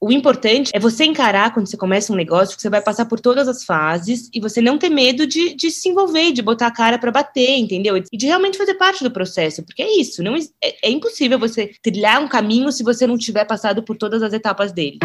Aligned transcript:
O 0.00 0.12
importante 0.12 0.70
é 0.72 0.78
você 0.78 1.04
encarar 1.04 1.52
quando 1.52 1.66
você 1.66 1.76
começa 1.76 2.12
um 2.12 2.16
negócio 2.16 2.54
que 2.54 2.62
você 2.62 2.70
vai 2.70 2.80
passar 2.80 3.06
por 3.06 3.18
todas 3.18 3.48
as 3.48 3.64
fases 3.64 4.30
e 4.32 4.38
você 4.38 4.60
não 4.60 4.78
ter 4.78 4.90
medo 4.90 5.26
de, 5.26 5.56
de 5.56 5.72
se 5.72 5.88
envolver, 5.88 6.30
de 6.30 6.40
botar 6.40 6.68
a 6.68 6.70
cara 6.70 7.00
para 7.00 7.10
bater, 7.10 7.58
entendeu? 7.58 7.96
E 7.96 8.16
de 8.16 8.26
realmente 8.26 8.56
fazer 8.56 8.74
parte 8.74 9.02
do 9.02 9.10
processo, 9.10 9.64
porque 9.64 9.82
é 9.82 10.00
isso, 10.00 10.22
não 10.22 10.36
é, 10.36 10.40
é 10.84 10.88
impossível 10.88 11.36
você 11.36 11.72
trilhar 11.82 12.22
um 12.22 12.28
caminho 12.28 12.70
se 12.70 12.84
você 12.84 13.08
não 13.08 13.18
tiver 13.18 13.44
passado 13.44 13.82
por 13.82 13.96
todas 13.96 14.22
as 14.22 14.32
etapas 14.32 14.70
dele. 14.70 15.00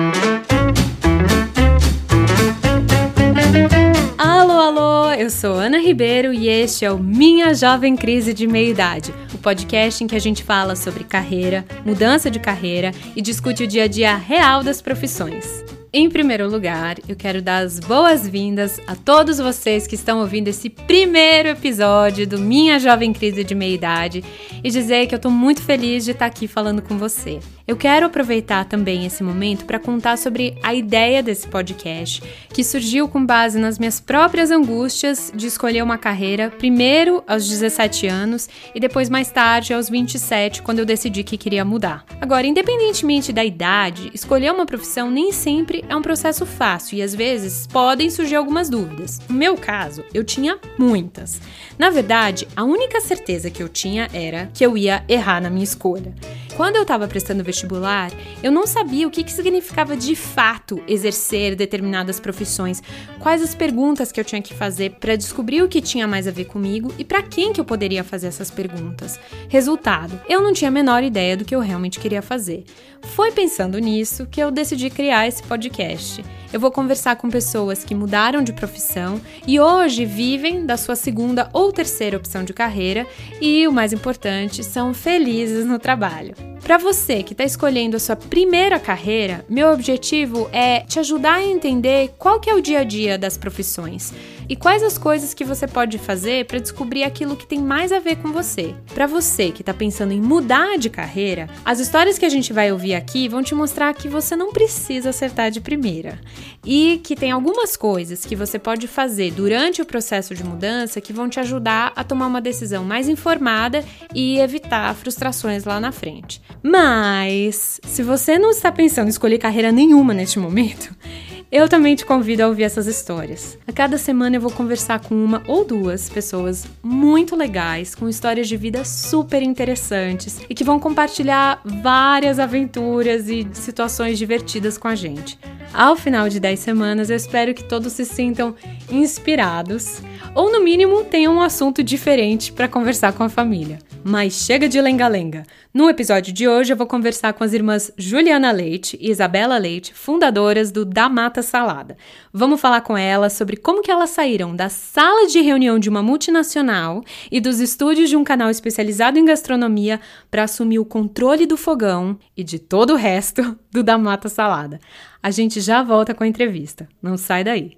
Alô, 4.25 4.53
alô, 4.53 5.11
eu 5.11 5.29
sou 5.29 5.55
Ana 5.55 5.79
Ribeiro 5.79 6.33
e 6.33 6.47
este 6.47 6.85
é 6.85 6.91
o 6.91 6.97
Minha 6.97 7.53
Jovem 7.53 7.93
Crise 7.93 8.33
de 8.33 8.47
Meia 8.47 8.69
Idade, 8.69 9.13
o 9.33 9.37
podcast 9.37 10.01
em 10.01 10.07
que 10.07 10.15
a 10.15 10.19
gente 10.19 10.45
fala 10.45 10.77
sobre 10.77 11.03
carreira, 11.03 11.65
mudança 11.85 12.31
de 12.31 12.39
carreira 12.39 12.91
e 13.17 13.21
discute 13.21 13.63
o 13.63 13.67
dia 13.67 13.83
a 13.83 13.87
dia 13.87 14.15
real 14.15 14.63
das 14.63 14.81
profissões. 14.81 15.65
Em 15.95 16.09
primeiro 16.09 16.49
lugar, 16.49 16.97
eu 17.07 17.15
quero 17.15 17.39
dar 17.39 17.59
as 17.59 17.79
boas-vindas 17.79 18.81
a 18.87 18.95
todos 18.95 19.37
vocês 19.37 19.85
que 19.85 19.93
estão 19.93 20.21
ouvindo 20.21 20.47
esse 20.47 20.67
primeiro 20.67 21.49
episódio 21.49 22.25
do 22.25 22.39
Minha 22.39 22.79
Jovem 22.79 23.13
Crise 23.13 23.43
de 23.43 23.53
Meia 23.53 23.75
Idade 23.75 24.23
e 24.63 24.71
dizer 24.71 25.05
que 25.05 25.13
eu 25.13 25.17
estou 25.17 25.29
muito 25.29 25.61
feliz 25.61 26.03
de 26.03 26.09
estar 26.09 26.25
aqui 26.25 26.47
falando 26.47 26.81
com 26.81 26.97
você. 26.97 27.39
Eu 27.67 27.77
quero 27.77 28.07
aproveitar 28.07 28.65
também 28.65 29.05
esse 29.05 29.23
momento 29.23 29.65
para 29.65 29.77
contar 29.77 30.17
sobre 30.17 30.57
a 30.63 30.73
ideia 30.73 31.21
desse 31.21 31.47
podcast, 31.47 32.23
que 32.49 32.63
surgiu 32.63 33.07
com 33.07 33.23
base 33.23 33.59
nas 33.59 33.77
minhas 33.77 33.99
próprias 34.01 34.49
angústias 34.49 35.31
de 35.33 35.45
escolher 35.45 35.83
uma 35.83 35.99
carreira, 35.99 36.49
primeiro 36.49 37.23
aos 37.27 37.47
17 37.47 38.07
anos 38.07 38.49
e 38.73 38.79
depois 38.79 39.11
mais 39.11 39.29
tarde 39.29 39.75
aos 39.75 39.89
27, 39.89 40.63
quando 40.63 40.79
eu 40.79 40.85
decidi 40.85 41.23
que 41.23 41.37
queria 41.37 41.63
mudar. 41.63 42.03
Agora, 42.19 42.47
independentemente 42.47 43.31
da 43.31 43.45
idade, 43.45 44.09
escolher 44.11 44.51
uma 44.51 44.65
profissão 44.65 45.11
nem 45.11 45.31
sempre 45.31 45.82
é 45.89 45.95
um 45.95 46.01
processo 46.01 46.45
fácil 46.45 46.97
e 46.97 47.01
às 47.01 47.13
vezes 47.13 47.67
podem 47.67 48.09
surgir 48.09 48.35
algumas 48.35 48.69
dúvidas. 48.69 49.19
No 49.27 49.35
meu 49.35 49.55
caso, 49.55 50.03
eu 50.13 50.23
tinha 50.23 50.57
muitas. 50.77 51.41
Na 51.77 51.89
verdade, 51.89 52.47
a 52.55 52.63
única 52.63 53.01
certeza 53.01 53.49
que 53.49 53.61
eu 53.61 53.69
tinha 53.69 54.09
era 54.13 54.49
que 54.53 54.65
eu 54.65 54.77
ia 54.77 55.03
errar 55.07 55.41
na 55.41 55.49
minha 55.49 55.63
escolha. 55.63 56.13
Quando 56.55 56.75
eu 56.75 56.83
estava 56.83 57.07
prestando 57.07 57.43
vestibular, 57.43 58.11
eu 58.43 58.51
não 58.51 58.67
sabia 58.67 59.07
o 59.07 59.11
que, 59.11 59.23
que 59.23 59.31
significava 59.31 59.97
de 59.97 60.15
fato 60.15 60.83
exercer 60.87 61.55
determinadas 61.55 62.19
profissões, 62.19 62.81
quais 63.19 63.41
as 63.41 63.55
perguntas 63.55 64.11
que 64.11 64.19
eu 64.19 64.23
tinha 64.23 64.41
que 64.41 64.53
fazer 64.53 64.91
para 64.99 65.15
descobrir 65.15 65.63
o 65.63 65.67
que 65.67 65.81
tinha 65.81 66.07
mais 66.07 66.27
a 66.27 66.31
ver 66.31 66.45
comigo 66.45 66.93
e 66.95 67.03
para 67.03 67.23
quem 67.23 67.51
que 67.51 67.59
eu 67.59 67.65
poderia 67.65 68.03
fazer 68.03 68.27
essas 68.27 68.51
perguntas. 68.51 69.19
Resultado, 69.49 70.21
eu 70.29 70.43
não 70.43 70.53
tinha 70.53 70.67
a 70.67 70.71
menor 70.71 71.03
ideia 71.03 71.35
do 71.35 71.43
que 71.43 71.55
eu 71.55 71.59
realmente 71.59 71.99
queria 71.99 72.21
fazer. 72.21 72.63
Foi 73.01 73.31
pensando 73.31 73.79
nisso 73.79 74.27
que 74.29 74.39
eu 74.39 74.51
decidi 74.51 74.91
criar 74.91 75.27
esse 75.27 75.41
podcast. 75.41 76.23
Eu 76.53 76.59
vou 76.59 76.69
conversar 76.69 77.15
com 77.15 77.31
pessoas 77.31 77.83
que 77.83 77.95
mudaram 77.95 78.43
de 78.43 78.53
profissão 78.53 79.19
e 79.47 79.59
hoje 79.59 80.05
vivem 80.05 80.67
da 80.67 80.77
sua 80.77 80.95
segunda 80.95 81.49
ou 81.51 81.73
terceira 81.73 82.15
opção 82.15 82.43
de 82.43 82.53
carreira 82.53 83.07
e, 83.41 83.67
o 83.67 83.71
mais 83.71 83.91
importante, 83.91 84.63
são 84.63 84.93
felizes 84.93 85.65
no 85.65 85.79
trabalho. 85.79 86.52
Para 86.63 86.77
você 86.77 87.21
que 87.21 87.33
está 87.33 87.43
escolhendo 87.43 87.97
a 87.97 87.99
sua 87.99 88.15
primeira 88.15 88.79
carreira, 88.79 89.45
meu 89.49 89.73
objetivo 89.73 90.49
é 90.53 90.79
te 90.79 90.97
ajudar 90.97 91.35
a 91.35 91.43
entender 91.43 92.13
qual 92.17 92.39
que 92.39 92.49
é 92.49 92.55
o 92.55 92.61
dia 92.61 92.79
a 92.79 92.83
dia 92.85 93.17
das 93.17 93.37
profissões 93.37 94.13
e 94.47 94.55
quais 94.55 94.81
as 94.81 94.97
coisas 94.97 95.33
que 95.33 95.43
você 95.43 95.67
pode 95.67 95.97
fazer 95.97 96.45
para 96.45 96.59
descobrir 96.59 97.03
aquilo 97.03 97.35
que 97.35 97.45
tem 97.45 97.59
mais 97.59 97.91
a 97.91 97.99
ver 97.99 98.15
com 98.17 98.31
você. 98.31 98.73
Para 98.93 99.07
você 99.07 99.51
que 99.51 99.61
está 99.61 99.73
pensando 99.73 100.13
em 100.13 100.21
mudar 100.21 100.77
de 100.77 100.89
carreira, 100.89 101.49
as 101.65 101.79
histórias 101.79 102.17
que 102.17 102.25
a 102.25 102.29
gente 102.29 102.53
vai 102.53 102.71
ouvir 102.71 102.95
aqui 102.95 103.27
vão 103.27 103.43
te 103.43 103.53
mostrar 103.53 103.93
que 103.93 104.07
você 104.07 104.35
não 104.35 104.53
precisa 104.53 105.09
acertar 105.09 105.51
de 105.51 105.59
primeira 105.59 106.19
e 106.65 107.01
que 107.03 107.15
tem 107.15 107.31
algumas 107.31 107.75
coisas 107.75 108.25
que 108.25 108.37
você 108.37 108.57
pode 108.57 108.87
fazer 108.87 109.31
durante 109.31 109.81
o 109.81 109.85
processo 109.85 110.33
de 110.33 110.43
mudança 110.43 111.01
que 111.01 111.11
vão 111.11 111.27
te 111.27 111.41
ajudar 111.41 111.91
a 111.93 112.03
tomar 112.05 112.27
uma 112.27 112.41
decisão 112.41 112.85
mais 112.85 113.09
informada 113.09 113.83
e 114.15 114.39
evitar 114.39 114.95
frustrações 114.95 115.65
lá 115.65 115.79
na 115.79 115.91
frente. 115.91 116.41
Mas, 116.61 117.79
se 117.83 118.03
você 118.03 118.37
não 118.37 118.51
está 118.51 118.71
pensando 118.71 119.07
em 119.07 119.09
escolher 119.09 119.37
carreira 119.37 119.71
nenhuma 119.71 120.13
neste 120.13 120.39
momento, 120.39 120.95
eu 121.51 121.69
também 121.69 121.95
te 121.95 122.05
convido 122.05 122.43
a 122.43 122.47
ouvir 122.47 122.63
essas 122.63 122.87
histórias. 122.87 123.57
A 123.67 123.71
cada 123.71 123.97
semana 123.97 124.35
eu 124.35 124.41
vou 124.41 124.51
conversar 124.51 124.99
com 124.99 125.15
uma 125.15 125.43
ou 125.47 125.63
duas 125.63 126.09
pessoas 126.09 126.65
muito 126.81 127.35
legais, 127.35 127.95
com 127.95 128.09
histórias 128.09 128.47
de 128.47 128.57
vida 128.57 128.83
super 128.83 129.41
interessantes 129.41 130.41
e 130.49 130.55
que 130.55 130.63
vão 130.63 130.79
compartilhar 130.79 131.61
várias 131.63 132.39
aventuras 132.39 133.29
e 133.29 133.47
situações 133.53 134.17
divertidas 134.17 134.77
com 134.77 134.87
a 134.87 134.95
gente. 134.95 135.37
Ao 135.73 135.95
final 135.95 136.29
de 136.29 136.39
10 136.39 136.59
semanas, 136.59 137.09
eu 137.09 137.15
espero 137.15 137.53
que 137.53 137.63
todos 137.63 137.93
se 137.93 138.05
sintam 138.05 138.55
inspirados 138.91 140.03
ou, 140.35 140.51
no 140.51 140.63
mínimo, 140.63 141.03
tenham 141.03 141.35
um 141.35 141.41
assunto 141.41 141.83
diferente 141.83 142.51
para 142.51 142.67
conversar 142.67 143.13
com 143.13 143.23
a 143.23 143.29
família. 143.29 143.79
Mas 144.03 144.33
chega 144.33 144.67
de 144.67 144.79
lenga-lenga. 144.81 145.43
No 145.73 145.89
episódio 145.89 146.33
de 146.33 146.42
hoje, 146.47 146.73
eu 146.73 146.77
vou 146.77 146.87
conversar 146.87 147.33
com 147.33 147.43
as 147.43 147.53
irmãs 147.53 147.91
Juliana 147.97 148.51
Leite 148.51 148.97
e 148.99 149.09
Isabela 149.09 149.57
Leite, 149.57 149.93
fundadoras 149.93 150.71
do 150.71 150.85
Da 150.85 151.07
Mata 151.09 151.41
Salada. 151.41 151.97
Vamos 152.31 152.59
falar 152.59 152.81
com 152.81 152.97
elas 152.97 153.33
sobre 153.33 153.57
como 153.57 153.81
que 153.81 153.91
elas 153.91 154.09
saíram 154.09 154.55
da 154.55 154.69
sala 154.69 155.27
de 155.27 155.41
reunião 155.41 155.77
de 155.77 155.89
uma 155.89 156.01
multinacional 156.01 157.03
e 157.31 157.39
dos 157.39 157.59
estúdios 157.59 158.09
de 158.09 158.15
um 158.15 158.23
canal 158.23 158.49
especializado 158.49 159.19
em 159.19 159.25
gastronomia 159.25 159.99
para 160.31 160.43
assumir 160.43 160.79
o 160.79 160.85
controle 160.85 161.45
do 161.45 161.57
fogão 161.57 162.17
e 162.35 162.43
de 162.43 162.59
todo 162.59 162.93
o 162.93 162.97
resto 162.97 163.57
do 163.71 163.83
Da 163.83 163.97
Mata 163.97 164.29
Salada. 164.29 164.79
A 165.21 165.31
gente 165.31 165.61
já 165.61 165.83
volta 165.83 166.13
com 166.13 166.23
a 166.23 166.27
entrevista. 166.27 166.87
Não 167.01 167.17
sai 167.17 167.43
daí. 167.43 167.77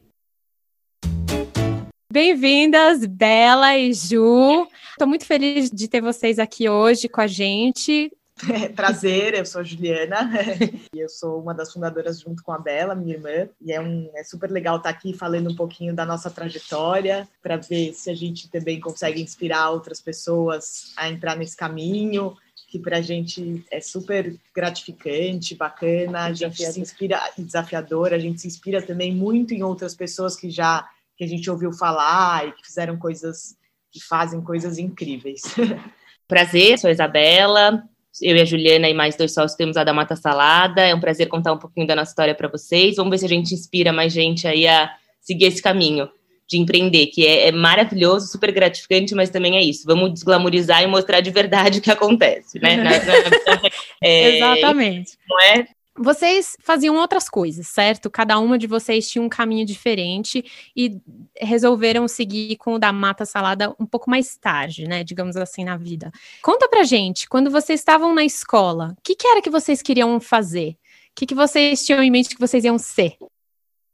Bem-vindas, 2.12 3.06
Bela 3.06 3.78
e 3.78 3.94
Ju. 3.94 4.68
Estou 4.92 5.06
muito 5.06 5.26
feliz 5.26 5.70
de 5.70 5.90
ter 5.90 6.00
vocês 6.00 6.40
aqui 6.40 6.70
hoje 6.70 7.10
com 7.10 7.20
a 7.20 7.28
gente. 7.28 8.10
Prazer, 8.76 9.34
eu 9.34 9.46
sou 9.46 9.62
a 9.62 9.64
Juliana 9.64 10.30
e 10.94 11.00
eu 11.00 11.08
sou 11.08 11.42
uma 11.42 11.54
das 11.54 11.72
fundadoras 11.72 12.20
junto 12.20 12.44
com 12.44 12.52
a 12.52 12.60
Bela, 12.60 12.94
minha 12.94 13.16
irmã, 13.16 13.50
e 13.62 13.72
é, 13.72 13.80
um, 13.80 14.10
é 14.14 14.24
super 14.24 14.52
legal 14.52 14.78
estar 14.78 14.90
aqui 14.90 15.14
falando 15.14 15.50
um 15.50 15.56
pouquinho 15.56 15.96
da 15.96 16.06
nossa 16.06 16.30
trajetória 16.30 17.28
para 17.42 17.56
ver 17.56 17.94
se 17.94 18.10
a 18.10 18.14
gente 18.14 18.50
também 18.50 18.80
consegue 18.80 19.22
inspirar 19.22 19.70
outras 19.70 20.02
pessoas 20.02 20.92
a 20.98 21.10
entrar 21.10 21.38
nesse 21.38 21.56
caminho, 21.56 22.36
que 22.68 22.78
para 22.78 22.98
a 22.98 23.02
gente 23.02 23.64
é 23.72 23.80
super 23.80 24.36
gratificante, 24.54 25.56
bacana, 25.56 26.26
a 26.26 26.34
gente 26.34 26.58
se 26.58 26.82
inspira, 26.82 27.22
desafiador, 27.38 28.14
a 28.14 28.20
gente 28.20 28.42
se 28.42 28.48
inspira 28.48 28.82
também 28.82 29.16
muito 29.16 29.54
em 29.54 29.64
outras 29.64 29.96
pessoas 29.96 30.36
que 30.36 30.50
já 30.50 30.88
que 31.18 31.24
a 31.24 31.28
gente 31.28 31.50
ouviu 31.50 31.72
falar 31.72 32.46
e 32.46 32.52
que 32.52 32.66
fizeram 32.66 32.98
coisas 32.98 33.56
que 33.90 34.04
fazem 34.04 34.42
coisas 34.42 34.78
incríveis. 34.78 35.44
Prazer, 36.28 36.78
sou 36.78 36.90
a 36.90 36.92
Isabela. 36.92 37.88
Eu 38.22 38.36
e 38.36 38.42
a 38.42 38.46
Juliana 38.46 38.90
e 38.90 38.94
mais 38.94 39.16
dois 39.16 39.34
sócios 39.34 39.56
temos 39.56 39.78
a 39.78 39.84
da 39.84 39.94
Mata 39.94 40.16
Salada. 40.16 40.82
É 40.82 40.94
um 40.94 41.00
prazer 41.00 41.28
contar 41.28 41.54
um 41.54 41.58
pouquinho 41.58 41.88
da 41.88 41.96
nossa 41.96 42.12
história 42.12 42.36
para 42.36 42.48
vocês. 42.48 42.96
Vamos 42.96 43.12
ver 43.12 43.18
se 43.20 43.26
a 43.26 43.30
gente 43.30 43.54
inspira 43.54 43.92
mais 43.92 44.14
gente 44.14 44.48
aí 44.48 44.68
a 44.68 44.92
seguir 45.22 45.46
esse 45.46 45.62
caminho 45.62 46.10
de 46.48 46.58
empreender, 46.60 47.08
que 47.08 47.26
é, 47.26 47.48
é, 47.48 47.52
maravilhoso, 47.52 48.28
super 48.28 48.52
gratificante, 48.52 49.16
mas 49.16 49.30
também 49.30 49.58
é 49.58 49.62
isso. 49.62 49.84
Vamos 49.86 50.14
desglamorizar 50.14 50.84
e 50.84 50.88
mostrar 50.88 51.20
de 51.20 51.32
verdade 51.32 51.80
o 51.80 51.82
que 51.82 51.92
acontece, 51.92 52.60
né? 52.60 52.76
na, 52.78 52.92
na, 52.92 53.62
é, 54.02 54.38
Exatamente. 54.38 55.18
Não 55.28 55.42
é? 55.42 55.68
Vocês 55.98 56.58
faziam 56.60 56.98
outras 56.98 57.30
coisas, 57.30 57.68
certo? 57.68 58.10
Cada 58.10 58.38
uma 58.38 58.58
de 58.58 58.68
vocês 58.68 59.10
tinha 59.10 59.22
um 59.22 59.30
caminho 59.30 59.66
diferente 59.66 60.44
e 60.76 61.00
resolveram 61.38 62.06
seguir 62.06 62.58
com 62.58 62.76
o 62.76 62.80
da 62.80 62.92
Mata 62.92 63.26
Salada 63.26 63.74
um 63.80 63.86
pouco 63.86 64.10
mais 64.10 64.36
tarde, 64.36 64.86
né? 64.88 65.06
Digamos 65.06 65.38
assim, 65.38 65.64
na 65.64 65.78
vida. 65.78 66.12
Conta 66.42 66.68
pra 66.68 66.84
gente, 66.84 67.30
quando 67.30 67.50
vocês 67.50 67.80
estavam 67.80 68.14
na 68.14 68.26
escola, 68.26 68.94
o 68.98 69.02
que, 69.02 69.16
que, 69.16 69.26
era 69.26 69.42
que 69.42 69.50
vocês 69.50 69.82
queriam 69.82 70.20
fazer? 70.20 70.72
O 70.72 71.16
que, 71.16 71.26
que 71.26 71.36
vocês 71.36 71.86
tinham 71.86 72.04
em 72.04 72.12
mente 72.12 72.36
que 72.36 72.42
vocês 72.42 72.66
iam 72.66 72.78
ser? 72.78 73.18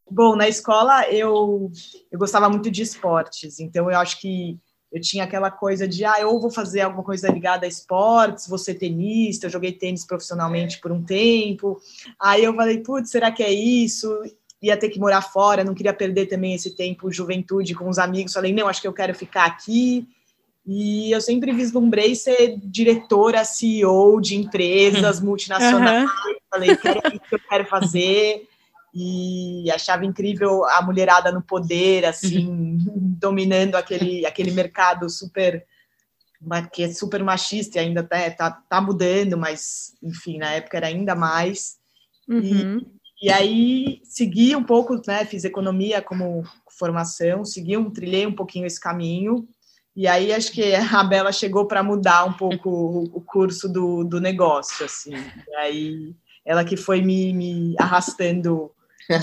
Bom, 0.10 0.36
na 0.36 0.50
escola 0.50 1.08
eu, 1.08 1.72
eu 2.12 2.18
gostava 2.20 2.50
muito 2.50 2.72
de 2.72 2.81
esportes, 2.81 3.60
então 3.60 3.90
eu 3.90 3.98
acho 3.98 4.20
que 4.20 4.60
eu 4.92 5.00
tinha 5.00 5.24
aquela 5.24 5.50
coisa 5.50 5.88
de, 5.88 6.04
ah, 6.04 6.20
eu 6.20 6.38
vou 6.40 6.52
fazer 6.52 6.82
alguma 6.82 7.04
coisa 7.04 7.32
ligada 7.32 7.66
a 7.66 7.70
esportes, 7.70 8.48
vou 8.48 8.58
ser 8.58 8.76
tenista, 8.76 9.46
eu 9.46 9.50
joguei 9.50 9.72
tênis 9.72 10.06
profissionalmente 10.06 10.80
por 10.80 10.92
um 10.92 11.02
tempo. 11.02 11.80
Aí 12.20 12.44
eu 12.44 12.54
falei, 12.54 12.80
putz, 12.80 13.10
será 13.10 13.32
que 13.32 13.42
é 13.42 13.52
isso? 13.52 14.22
Ia 14.62 14.76
ter 14.76 14.90
que 14.90 15.00
morar 15.00 15.22
fora, 15.22 15.64
não 15.64 15.74
queria 15.74 15.94
perder 15.94 16.26
também 16.26 16.54
esse 16.54 16.76
tempo 16.76 17.12
juventude 17.12 17.74
com 17.74 17.88
os 17.88 17.98
amigos. 17.98 18.34
Falei, 18.34 18.54
não, 18.54 18.68
acho 18.68 18.82
que 18.82 18.88
eu 18.88 18.94
quero 18.94 19.16
ficar 19.16 19.46
aqui. 19.46 20.06
E 20.68 21.12
eu 21.12 21.22
sempre 21.22 21.52
vislumbrei 21.54 22.14
ser 22.14 22.58
diretora, 22.62 23.46
CEO 23.46 24.20
de 24.20 24.36
empresas 24.36 25.20
multinacionais. 25.24 26.04
Uhum. 26.04 26.36
Falei, 26.50 26.70
é 26.70 26.74
isso 26.74 27.20
que 27.30 27.36
eu 27.36 27.40
quero 27.50 27.66
fazer 27.66 28.48
e 28.94 29.72
achava 29.72 30.06
incrível 30.06 30.66
a 30.66 30.82
mulherada 30.82 31.32
no 31.32 31.42
poder, 31.42 32.06
assim, 32.06 32.78
dominando 33.20 33.76
aquele, 33.76 34.26
aquele 34.26 34.52
mercado 34.52 35.10
super 35.10 35.66
que 36.74 36.84
é 36.84 36.92
super 36.92 37.24
machista 37.24 37.78
e 37.78 37.82
ainda 37.82 38.02
tá, 38.02 38.32
tá, 38.32 38.52
tá 38.52 38.82
mudando, 38.82 39.38
mas 39.38 39.94
enfim, 40.02 40.40
na 40.40 40.52
época 40.54 40.78
era 40.78 40.88
ainda 40.88 41.14
mais. 41.14 41.78
Uhum. 42.28 42.84
E 43.22 43.30
aí 43.30 44.02
segui 44.04 44.56
um 44.56 44.64
pouco, 44.64 45.00
né? 45.08 45.24
Fiz 45.26 45.44
economia 45.44 46.02
como 46.02 46.44
formação, 46.68 47.46
segui 47.46 47.78
um, 47.78 47.92
trilhei 47.92 48.26
um 48.26 48.34
pouquinho 48.34 48.66
esse 48.66 48.80
caminho. 48.80 49.48
E 49.96 50.08
aí 50.08 50.34
acho 50.34 50.52
que 50.52 50.74
a 50.74 51.04
Bela 51.04 51.32
chegou 51.32 51.68
para 51.68 51.84
mudar 51.84 52.26
um 52.26 52.34
pouco 52.34 53.10
o, 53.14 53.22
curso 53.22 53.70
do, 53.70 54.04
do 54.04 54.20
negócio, 54.20 54.86
assim. 54.86 55.14
E 55.48 55.56
aí 55.56 56.16
ela 56.44 56.66
que 56.66 56.76
foi 56.76 57.02
me, 57.02 57.32
me 57.34 57.76
arrastando 57.78 58.72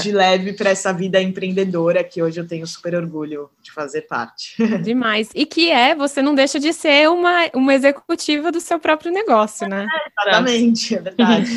de 0.00 0.12
leve 0.12 0.52
para 0.52 0.70
essa 0.70 0.92
vida 0.92 1.20
empreendedora 1.20 2.04
que 2.04 2.22
hoje 2.22 2.40
eu 2.40 2.46
tenho 2.46 2.66
super 2.66 2.94
orgulho 2.94 3.50
de 3.62 3.70
fazer 3.72 4.02
parte. 4.02 4.54
Demais. 4.82 5.30
E 5.34 5.46
que 5.46 5.70
é, 5.70 5.94
você 5.94 6.20
não 6.20 6.34
deixa 6.34 6.58
de 6.58 6.72
ser 6.72 7.08
uma, 7.08 7.48
uma 7.54 7.75
executiva 7.75 8.52
do 8.52 8.60
seu 8.60 8.78
próprio 8.78 9.12
negócio, 9.12 9.69
né? 9.69 9.86
É, 9.86 10.30
exatamente, 10.30 10.94
é 10.94 11.00
verdade. 11.00 11.50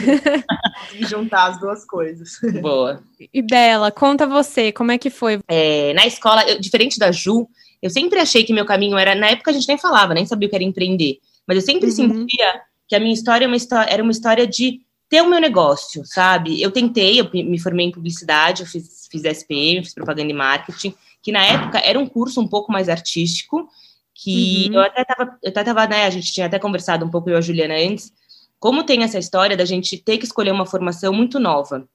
juntar 1.07 1.47
as 1.47 1.59
duas 1.59 1.85
coisas. 1.85 2.39
Boa. 2.61 3.01
E 3.33 3.41
Bela, 3.41 3.91
conta 3.91 4.25
você, 4.25 4.71
como 4.71 4.91
é 4.91 4.97
que 4.97 5.09
foi? 5.09 5.39
É, 5.47 5.93
na 5.93 6.05
escola, 6.05 6.43
eu, 6.49 6.59
diferente 6.59 6.97
da 6.97 7.11
Ju, 7.11 7.47
eu 7.81 7.89
sempre 7.89 8.19
achei 8.19 8.43
que 8.43 8.53
meu 8.53 8.65
caminho 8.65 8.97
era. 8.97 9.15
Na 9.15 9.27
época 9.27 9.51
a 9.51 9.53
gente 9.53 9.67
nem 9.67 9.77
falava, 9.77 10.13
nem 10.13 10.25
sabia 10.25 10.47
o 10.47 10.49
que 10.49 10.55
era 10.55 10.63
empreender. 10.63 11.17
Mas 11.47 11.57
eu 11.57 11.61
sempre 11.61 11.89
uhum. 11.89 11.95
sentia 11.95 12.61
que 12.87 12.95
a 12.95 12.99
minha 12.99 13.13
história, 13.13 13.45
é 13.45 13.47
uma 13.47 13.57
história 13.57 13.89
era 13.89 14.03
uma 14.03 14.11
história 14.11 14.45
de 14.45 14.81
ter 15.11 15.21
o 15.21 15.29
meu 15.29 15.41
negócio, 15.41 16.05
sabe? 16.05 16.61
Eu 16.61 16.71
tentei, 16.71 17.19
eu 17.19 17.29
me 17.33 17.59
formei 17.59 17.85
em 17.85 17.91
publicidade, 17.91 18.61
eu 18.61 18.67
fiz, 18.67 19.09
fiz 19.11 19.25
SPM, 19.25 19.83
fiz 19.83 19.93
propaganda 19.93 20.31
e 20.31 20.33
marketing, 20.33 20.95
que 21.21 21.33
na 21.33 21.45
época 21.45 21.79
era 21.79 21.99
um 21.99 22.07
curso 22.07 22.39
um 22.39 22.47
pouco 22.47 22.71
mais 22.71 22.87
artístico, 22.87 23.67
que 24.15 24.69
uhum. 24.69 24.75
eu 24.75 24.79
até 24.79 25.03
tava, 25.03 25.37
eu 25.43 25.49
até 25.49 25.63
tava, 25.65 25.85
né, 25.85 26.05
a 26.05 26.09
gente 26.09 26.31
tinha 26.31 26.45
até 26.45 26.57
conversado 26.57 27.05
um 27.05 27.09
pouco 27.09 27.29
eu 27.29 27.35
e 27.35 27.37
a 27.37 27.41
Juliana 27.41 27.73
antes, 27.73 28.13
como 28.57 28.85
tem 28.85 29.03
essa 29.03 29.19
história 29.19 29.57
da 29.57 29.65
gente 29.65 29.97
ter 29.97 30.17
que 30.17 30.23
escolher 30.23 30.51
uma 30.51 30.65
formação 30.65 31.11
muito 31.11 31.41
nova. 31.41 31.85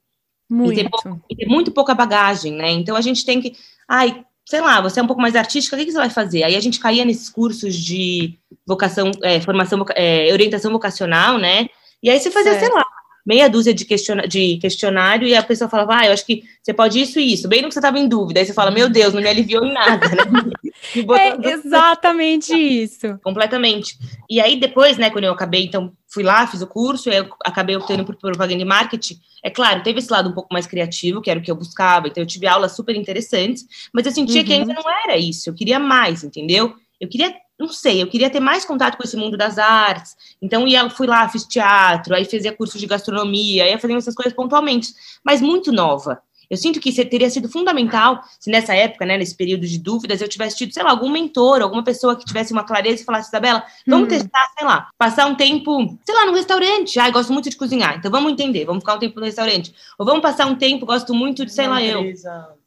Muito. 0.47 0.79
E 0.79 0.83
ter, 0.83 0.89
e 1.31 1.35
ter 1.35 1.47
muito 1.47 1.71
pouca 1.71 1.95
bagagem, 1.95 2.53
né? 2.53 2.69
Então 2.69 2.95
a 2.95 3.01
gente 3.01 3.25
tem 3.25 3.41
que, 3.41 3.55
ai, 3.87 4.23
sei 4.45 4.61
lá, 4.61 4.79
você 4.79 4.99
é 4.99 5.03
um 5.03 5.07
pouco 5.07 5.21
mais 5.23 5.35
artística, 5.35 5.75
o 5.75 5.79
que, 5.79 5.85
que 5.85 5.91
você 5.91 5.97
vai 5.97 6.11
fazer? 6.11 6.43
Aí 6.43 6.55
a 6.55 6.59
gente 6.59 6.79
caía 6.79 7.03
nesses 7.03 7.31
cursos 7.31 7.75
de 7.75 8.37
vocação, 8.63 9.09
é, 9.23 9.41
formação, 9.41 9.83
é, 9.95 10.31
orientação 10.31 10.71
vocacional, 10.71 11.39
né? 11.39 11.67
E 12.03 12.11
aí 12.11 12.19
você 12.19 12.29
fazia, 12.29 12.53
certo. 12.53 12.65
sei 12.65 12.75
lá, 12.75 12.85
meia 13.27 13.49
dúzia 13.49 13.73
de, 13.73 13.83
questiona 13.83 14.25
de 14.25 14.57
questionário 14.57 15.27
e 15.27 15.35
a 15.35 15.43
pessoa 15.43 15.69
falava, 15.69 15.97
ah, 15.97 16.05
eu 16.05 16.13
acho 16.13 16.25
que 16.25 16.43
você 16.63 16.73
pode 16.73 17.01
isso 17.01 17.19
e 17.19 17.33
isso, 17.33 17.49
bem 17.49 17.61
no 17.61 17.67
que 17.67 17.73
você 17.73 17.79
estava 17.79 17.99
em 17.99 18.07
dúvida. 18.07 18.39
Aí 18.39 18.45
você 18.45 18.53
fala, 18.53 18.71
meu 18.71 18.89
Deus, 18.89 19.13
não 19.13 19.21
me 19.21 19.27
aliviou 19.27 19.65
em 19.65 19.73
nada, 19.73 20.07
né? 20.07 20.23
é 21.43 21.51
exatamente 21.51 22.55
isso. 22.55 23.19
Completamente. 23.21 23.97
E 24.29 24.39
aí 24.39 24.57
depois, 24.57 24.97
né, 24.97 25.09
quando 25.09 25.25
eu 25.25 25.33
acabei, 25.33 25.65
então, 25.65 25.91
fui 26.07 26.23
lá, 26.23 26.47
fiz 26.47 26.61
o 26.61 26.67
curso, 26.67 27.09
eu 27.09 27.27
acabei 27.43 27.75
optando 27.75 28.05
por 28.05 28.15
propaganda 28.15 28.61
e 28.61 28.65
marketing. 28.65 29.19
É 29.43 29.49
claro, 29.49 29.83
teve 29.83 29.99
esse 29.99 30.11
lado 30.11 30.29
um 30.29 30.33
pouco 30.33 30.53
mais 30.53 30.65
criativo, 30.65 31.21
que 31.21 31.29
era 31.29 31.37
o 31.37 31.43
que 31.43 31.51
eu 31.51 31.55
buscava, 31.55 32.07
então 32.07 32.23
eu 32.23 32.27
tive 32.27 32.47
aulas 32.47 32.77
super 32.77 32.95
interessantes, 32.95 33.65
mas 33.93 34.05
eu 34.05 34.13
sentia 34.13 34.39
uhum. 34.39 34.47
que 34.47 34.53
ainda 34.53 34.73
não 34.73 34.83
era 35.03 35.17
isso, 35.17 35.49
eu 35.49 35.53
queria 35.53 35.79
mais, 35.79 36.23
entendeu? 36.23 36.73
Eu 36.99 37.09
queria 37.09 37.35
não 37.59 37.69
sei, 37.69 38.01
eu 38.01 38.07
queria 38.07 38.29
ter 38.29 38.39
mais 38.39 38.63
contato 38.63 38.97
com 38.97 39.03
esse 39.03 39.17
mundo 39.17 39.35
das 39.35 39.57
artes. 39.57 40.15
Então, 40.41 40.67
ia, 40.67 40.89
fui 40.89 41.07
lá, 41.07 41.27
fiz 41.27 41.43
teatro, 41.43 42.13
aí 42.13 42.23
fazia 42.23 42.55
curso 42.55 42.77
de 42.77 42.85
gastronomia, 42.85 43.67
ia 43.67 43.79
fazendo 43.79 43.97
essas 43.97 44.13
coisas 44.13 44.33
pontualmente, 44.33 44.93
mas 45.23 45.41
muito 45.41 45.71
nova. 45.71 46.21
Eu 46.49 46.57
sinto 46.57 46.79
que 46.79 46.91
teria 47.05 47.29
sido 47.29 47.49
fundamental 47.49 48.21
se 48.39 48.49
nessa 48.49 48.73
época, 48.73 49.05
né, 49.05 49.17
nesse 49.17 49.35
período 49.35 49.65
de 49.65 49.77
dúvidas, 49.77 50.21
eu 50.21 50.27
tivesse 50.27 50.57
tido, 50.57 50.73
sei 50.73 50.83
lá, 50.83 50.91
algum 50.91 51.09
mentor, 51.09 51.61
alguma 51.61 51.83
pessoa 51.83 52.15
que 52.15 52.25
tivesse 52.25 52.53
uma 52.53 52.63
clareza 52.63 53.01
e 53.01 53.05
falasse, 53.05 53.29
Isabela, 53.29 53.63
vamos 53.85 54.05
hum. 54.05 54.09
testar, 54.09 54.51
sei 54.57 54.67
lá, 54.67 54.89
passar 54.97 55.27
um 55.27 55.35
tempo, 55.35 55.97
sei 56.05 56.15
lá, 56.15 56.25
no 56.25 56.33
restaurante. 56.33 56.99
Ai, 56.99 57.11
gosto 57.11 57.33
muito 57.33 57.49
de 57.49 57.57
cozinhar, 57.57 57.97
então 57.97 58.09
vamos 58.11 58.31
entender, 58.31 58.65
vamos 58.65 58.81
ficar 58.81 58.95
um 58.95 58.99
tempo 58.99 59.19
no 59.19 59.25
restaurante. 59.25 59.73
Ou 59.97 60.05
vamos 60.05 60.21
passar 60.21 60.45
um 60.45 60.55
tempo, 60.55 60.85
gosto 60.85 61.13
muito 61.13 61.45
de, 61.45 61.53
sei 61.53 61.67
lá, 61.67 61.83
eu. 61.83 62.03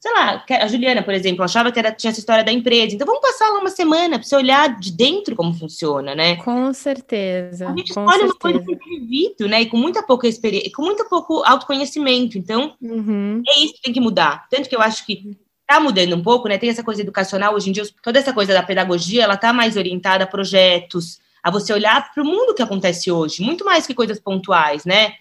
Sei 0.01 0.11
lá, 0.15 0.43
a 0.49 0.67
Juliana, 0.67 1.03
por 1.03 1.13
exemplo, 1.13 1.45
achava 1.45 1.71
que 1.71 1.79
era, 1.79 1.93
tinha 1.93 2.11
essa 2.11 2.21
história 2.21 2.43
da 2.43 2.51
empresa. 2.51 2.95
Então 2.95 3.07
vamos 3.07 3.21
passar 3.21 3.51
lá 3.51 3.61
uma 3.61 3.69
semana 3.69 4.19
para 4.19 4.27
você 4.27 4.35
olhar 4.35 4.81
de 4.81 4.91
dentro 4.91 5.37
como 5.37 5.53
funciona, 5.53 6.15
né? 6.15 6.37
Com 6.37 6.73
certeza. 6.73 7.69
A 7.69 7.77
gente 7.77 7.93
olha 7.99 8.11
certeza. 8.13 8.25
uma 8.25 8.39
coisa 8.39 8.59
que 8.61 8.99
vivido, 8.99 9.47
né? 9.47 9.61
E 9.61 9.67
com 9.67 9.77
muita 9.77 10.03
pouca 10.03 10.27
experiência, 10.27 10.73
com 10.75 10.83
muito 10.83 11.07
pouco 11.07 11.43
autoconhecimento. 11.45 12.39
Então, 12.39 12.75
uhum. 12.81 13.43
é 13.47 13.61
isso 13.61 13.70
que 13.73 13.83
tem 13.83 13.93
que 13.93 14.01
mudar. 14.01 14.47
Tanto 14.49 14.69
que 14.69 14.77
eu 14.77 14.81
acho 14.81 15.05
que 15.07 15.37
está 15.61 15.81
mudando 15.81 16.17
um 16.17 16.23
pouco, 16.23 16.49
né? 16.49 16.59
Tem 16.59 16.69
essa 16.69 16.83
coisa 16.83 17.01
educacional 17.01 17.55
hoje 17.55 17.71
em 17.71 17.73
dia, 17.73 17.85
toda 18.03 18.19
essa 18.19 18.33
coisa 18.33 18.53
da 18.53 18.63
pedagogia, 18.63 19.23
ela 19.23 19.35
está 19.35 19.53
mais 19.53 19.77
orientada 19.77 20.25
a 20.25 20.27
projetos, 20.27 21.21
a 21.43 21.51
você 21.51 21.73
olhar 21.73 22.13
para 22.13 22.23
o 22.23 22.27
mundo 22.27 22.55
que 22.55 22.63
acontece 22.63 23.11
hoje, 23.11 23.43
muito 23.43 23.65
mais 23.65 23.87
que 23.87 23.95
coisas 23.95 24.19
pontuais, 24.19 24.85
né? 24.85 25.15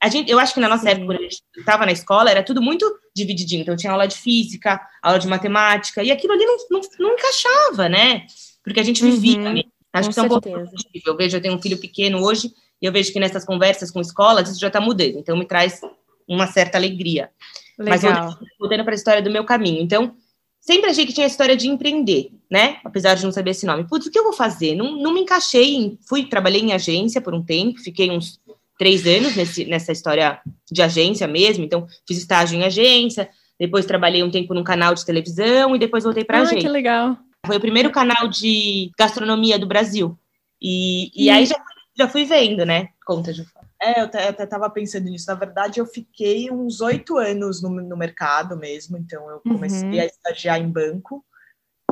A 0.00 0.08
gente, 0.08 0.30
eu 0.30 0.38
acho 0.38 0.52
que 0.52 0.60
na 0.60 0.68
nossa 0.68 0.90
época, 0.90 1.06
quando 1.06 1.20
a 1.20 1.22
gente 1.22 1.42
estava 1.56 1.86
na 1.86 1.92
escola, 1.92 2.30
era 2.30 2.42
tudo 2.42 2.60
muito 2.60 2.86
divididinho. 3.14 3.62
Então, 3.62 3.76
tinha 3.76 3.92
aula 3.92 4.06
de 4.06 4.16
física, 4.16 4.80
aula 5.02 5.18
de 5.18 5.26
matemática, 5.26 6.02
e 6.02 6.10
aquilo 6.10 6.34
ali 6.34 6.44
não, 6.44 6.56
não, 6.70 6.80
não 6.98 7.14
encaixava, 7.14 7.88
né? 7.88 8.26
Porque 8.62 8.78
a 8.78 8.82
gente 8.82 9.02
vivia. 9.02 9.38
Uhum, 9.38 9.62
acho 9.92 10.08
que 10.08 10.10
isso 10.10 10.20
é 10.20 10.22
um 10.22 10.28
pouco 10.28 10.48
Eu 10.48 11.16
vejo, 11.16 11.36
eu 11.36 11.40
tenho 11.40 11.54
um 11.54 11.62
filho 11.62 11.78
pequeno 11.78 12.22
hoje, 12.22 12.52
e 12.80 12.84
eu 12.84 12.92
vejo 12.92 13.10
que 13.10 13.18
nessas 13.18 13.44
conversas 13.44 13.90
com 13.90 14.00
escolas, 14.00 14.50
isso 14.50 14.60
já 14.60 14.66
está 14.66 14.80
mudando. 14.80 15.18
Então, 15.18 15.36
me 15.36 15.46
traz 15.46 15.80
uma 16.28 16.46
certa 16.46 16.76
alegria. 16.76 17.30
Legal. 17.78 18.36
Mas 18.40 18.48
voltando 18.58 18.84
para 18.84 18.94
a 18.94 18.96
história 18.96 19.22
do 19.22 19.30
meu 19.30 19.44
caminho. 19.44 19.82
Então, 19.82 20.14
sempre 20.60 20.90
achei 20.90 21.06
que 21.06 21.12
tinha 21.12 21.26
a 21.26 21.28
história 21.28 21.56
de 21.56 21.68
empreender, 21.68 22.30
né? 22.50 22.78
Apesar 22.84 23.14
de 23.14 23.24
não 23.24 23.32
saber 23.32 23.50
esse 23.50 23.66
nome. 23.66 23.86
Putz, 23.86 24.06
o 24.06 24.10
que 24.10 24.18
eu 24.18 24.24
vou 24.24 24.32
fazer? 24.32 24.74
Não, 24.74 24.96
não 24.96 25.12
me 25.12 25.20
encaixei. 25.20 25.76
Em, 25.76 25.98
fui, 26.08 26.26
trabalhei 26.26 26.60
em 26.60 26.72
agência 26.72 27.20
por 27.20 27.34
um 27.34 27.42
tempo, 27.42 27.80
fiquei 27.80 28.10
uns 28.10 28.40
três 28.78 29.06
anos 29.06 29.36
nesse, 29.36 29.64
nessa 29.64 29.92
história 29.92 30.40
de 30.70 30.82
agência 30.82 31.26
mesmo. 31.26 31.64
Então, 31.64 31.86
fiz 32.06 32.18
estágio 32.18 32.58
em 32.58 32.64
agência, 32.64 33.28
depois 33.58 33.86
trabalhei 33.86 34.22
um 34.22 34.30
tempo 34.30 34.54
num 34.54 34.64
canal 34.64 34.94
de 34.94 35.04
televisão 35.04 35.74
e 35.74 35.78
depois 35.78 36.04
voltei 36.04 36.24
para 36.24 36.38
a 36.38 36.42
agência. 36.42 36.60
que 36.60 36.68
legal. 36.68 37.16
Foi 37.46 37.56
o 37.56 37.60
primeiro 37.60 37.90
canal 37.90 38.28
de 38.28 38.90
gastronomia 38.98 39.58
do 39.58 39.66
Brasil. 39.66 40.18
E, 40.60 41.10
e, 41.14 41.26
e... 41.26 41.30
aí 41.30 41.46
já, 41.46 41.56
já 41.96 42.08
fui 42.08 42.24
vendo, 42.24 42.66
né? 42.66 42.88
Conta, 43.04 43.32
Ju. 43.32 43.44
É, 43.80 44.00
eu 44.00 44.04
até 44.04 44.42
estava 44.42 44.68
pensando 44.70 45.04
nisso. 45.04 45.26
Na 45.28 45.34
verdade, 45.34 45.80
eu 45.80 45.86
fiquei 45.86 46.50
uns 46.50 46.80
oito 46.80 47.18
anos 47.18 47.62
no, 47.62 47.68
no, 47.68 47.96
mercado 47.96 48.56
mesmo. 48.56 48.96
Então, 48.96 49.28
eu 49.30 49.40
comecei 49.40 49.90
uhum. 49.90 50.00
a 50.00 50.04
estagiar 50.06 50.60
em 50.60 50.70
banco. 50.70 51.24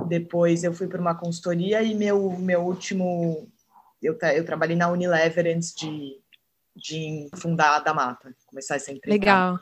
Depois, 0.06 0.64
eu 0.64 0.72
fui 0.72 0.86
para 0.86 1.00
uma 1.00 1.14
consultoria 1.14 1.82
e 1.82 1.94
meu, 1.94 2.32
meu 2.38 2.62
último. 2.62 3.48
Eu, 4.02 4.18
eu 4.34 4.44
trabalhei 4.44 4.76
na 4.76 4.90
Unilever 4.90 5.54
antes 5.54 5.74
de, 5.74 6.20
de 6.74 7.28
fundar 7.36 7.76
a 7.76 7.80
da 7.80 7.94
Mata, 7.94 8.34
começar 8.46 8.76
essa 8.76 8.92
empresa. 8.92 9.18
Legal. 9.18 9.60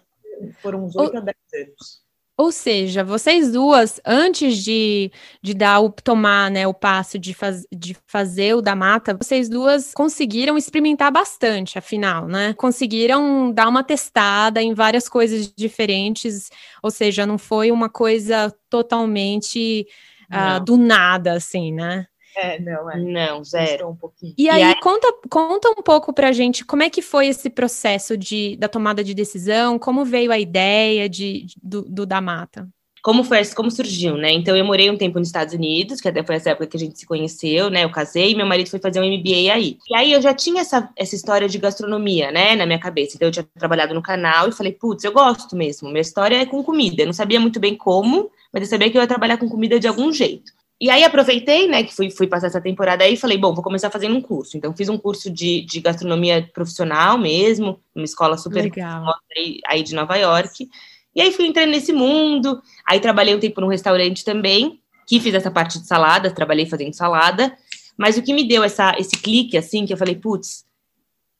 Foram 0.60 0.84
uns 0.84 0.96
oito 0.96 1.16
a 1.16 1.20
dez 1.20 1.36
anos. 1.54 2.02
Ou 2.36 2.50
seja, 2.50 3.04
vocês 3.04 3.52
duas, 3.52 4.00
antes 4.06 4.56
de, 4.56 5.12
de 5.42 5.52
dar 5.52 5.80
o 5.80 5.90
tomar 5.90 6.50
né, 6.50 6.66
o 6.66 6.72
passo 6.72 7.18
de, 7.18 7.34
faz, 7.34 7.66
de 7.70 7.94
fazer 8.06 8.54
o 8.54 8.62
da 8.62 8.74
mata, 8.74 9.14
vocês 9.14 9.48
duas 9.48 9.92
conseguiram 9.92 10.56
experimentar 10.56 11.12
bastante, 11.12 11.78
afinal, 11.78 12.26
né? 12.26 12.54
Conseguiram 12.54 13.52
dar 13.52 13.68
uma 13.68 13.84
testada 13.84 14.62
em 14.62 14.72
várias 14.72 15.08
coisas 15.08 15.52
diferentes, 15.54 16.48
ou 16.82 16.90
seja, 16.90 17.26
não 17.26 17.36
foi 17.36 17.70
uma 17.70 17.90
coisa 17.90 18.52
totalmente 18.70 19.86
uh, 20.32 20.64
do 20.64 20.78
nada, 20.78 21.34
assim, 21.34 21.72
né? 21.72 22.06
É, 22.36 22.58
não, 22.58 22.90
é. 22.90 22.98
Não, 22.98 23.44
zero. 23.44 23.88
Um 23.88 23.96
pouquinho. 23.96 24.34
E, 24.36 24.44
e 24.44 24.50
aí, 24.50 24.62
aí, 24.62 24.80
Conta, 24.80 25.12
conta 25.28 25.70
um 25.70 25.82
pouco 25.82 26.12
pra 26.12 26.32
gente 26.32 26.64
como 26.64 26.82
é 26.82 26.90
que 26.90 27.02
foi 27.02 27.26
esse 27.26 27.50
processo 27.50 28.16
de, 28.16 28.56
da 28.56 28.68
tomada 28.68 29.04
de 29.04 29.14
decisão, 29.14 29.78
como 29.78 30.04
veio 30.04 30.32
a 30.32 30.38
ideia 30.38 31.08
de, 31.08 31.46
do, 31.62 31.82
do 31.82 32.06
da 32.06 32.20
mata? 32.20 32.68
Como 33.02 33.24
foi, 33.24 33.44
como 33.46 33.68
surgiu, 33.68 34.16
né? 34.16 34.30
Então, 34.30 34.56
eu 34.56 34.64
morei 34.64 34.88
um 34.88 34.96
tempo 34.96 35.18
nos 35.18 35.26
Estados 35.26 35.52
Unidos, 35.52 36.00
que 36.00 36.06
até 36.06 36.22
foi 36.22 36.36
essa 36.36 36.50
época 36.50 36.68
que 36.68 36.76
a 36.76 36.80
gente 36.80 36.96
se 36.96 37.04
conheceu, 37.04 37.68
né? 37.68 37.82
Eu 37.82 37.90
casei 37.90 38.30
e 38.30 38.36
meu 38.36 38.46
marido 38.46 38.70
foi 38.70 38.78
fazer 38.78 39.00
um 39.00 39.04
MBA 39.04 39.52
aí. 39.52 39.76
E 39.90 39.94
aí, 39.96 40.12
eu 40.12 40.22
já 40.22 40.32
tinha 40.32 40.60
essa, 40.60 40.88
essa 40.96 41.16
história 41.16 41.48
de 41.48 41.58
gastronomia, 41.58 42.30
né? 42.30 42.54
Na 42.54 42.64
minha 42.64 42.78
cabeça. 42.78 43.16
Então, 43.16 43.26
eu 43.26 43.32
tinha 43.32 43.48
trabalhado 43.58 43.92
no 43.92 44.00
canal 44.00 44.48
e 44.48 44.52
falei, 44.52 44.72
putz, 44.72 45.02
eu 45.02 45.10
gosto 45.10 45.56
mesmo. 45.56 45.88
Minha 45.88 46.00
história 46.00 46.36
é 46.36 46.46
com 46.46 46.62
comida. 46.62 47.02
Eu 47.02 47.06
não 47.06 47.12
sabia 47.12 47.40
muito 47.40 47.58
bem 47.58 47.76
como, 47.76 48.30
mas 48.52 48.62
eu 48.62 48.68
sabia 48.68 48.88
que 48.88 48.96
eu 48.96 49.02
ia 49.02 49.08
trabalhar 49.08 49.36
com 49.36 49.48
comida 49.48 49.80
de 49.80 49.88
algum 49.88 50.12
jeito. 50.12 50.52
E 50.82 50.90
aí 50.90 51.04
aproveitei, 51.04 51.68
né, 51.68 51.84
que 51.84 51.94
fui, 51.94 52.10
fui 52.10 52.26
passar 52.26 52.48
essa 52.48 52.60
temporada 52.60 53.04
aí 53.04 53.14
e 53.14 53.16
falei, 53.16 53.38
bom, 53.38 53.54
vou 53.54 53.62
começar 53.62 53.88
fazendo 53.88 54.16
um 54.16 54.20
curso. 54.20 54.56
Então 54.56 54.74
fiz 54.74 54.88
um 54.88 54.98
curso 54.98 55.30
de, 55.30 55.64
de 55.64 55.78
gastronomia 55.78 56.50
profissional 56.52 57.16
mesmo, 57.16 57.78
uma 57.94 58.04
escola 58.04 58.36
super 58.36 58.64
Legal. 58.64 59.04
Aí, 59.36 59.60
aí 59.64 59.84
de 59.84 59.94
Nova 59.94 60.16
York. 60.16 60.68
E 61.14 61.20
aí 61.20 61.30
fui 61.30 61.46
entrando 61.46 61.70
nesse 61.70 61.92
mundo, 61.92 62.60
aí 62.84 62.98
trabalhei 62.98 63.32
um 63.32 63.38
tempo 63.38 63.60
num 63.60 63.68
restaurante 63.68 64.24
também, 64.24 64.80
que 65.06 65.20
fiz 65.20 65.32
essa 65.34 65.52
parte 65.52 65.78
de 65.78 65.86
salada, 65.86 66.32
trabalhei 66.32 66.66
fazendo 66.66 66.94
salada, 66.94 67.56
mas 67.96 68.16
o 68.16 68.22
que 68.22 68.34
me 68.34 68.42
deu 68.42 68.64
essa, 68.64 68.92
esse 68.98 69.16
clique, 69.22 69.56
assim, 69.56 69.86
que 69.86 69.92
eu 69.92 69.96
falei, 69.96 70.16
putz, 70.16 70.64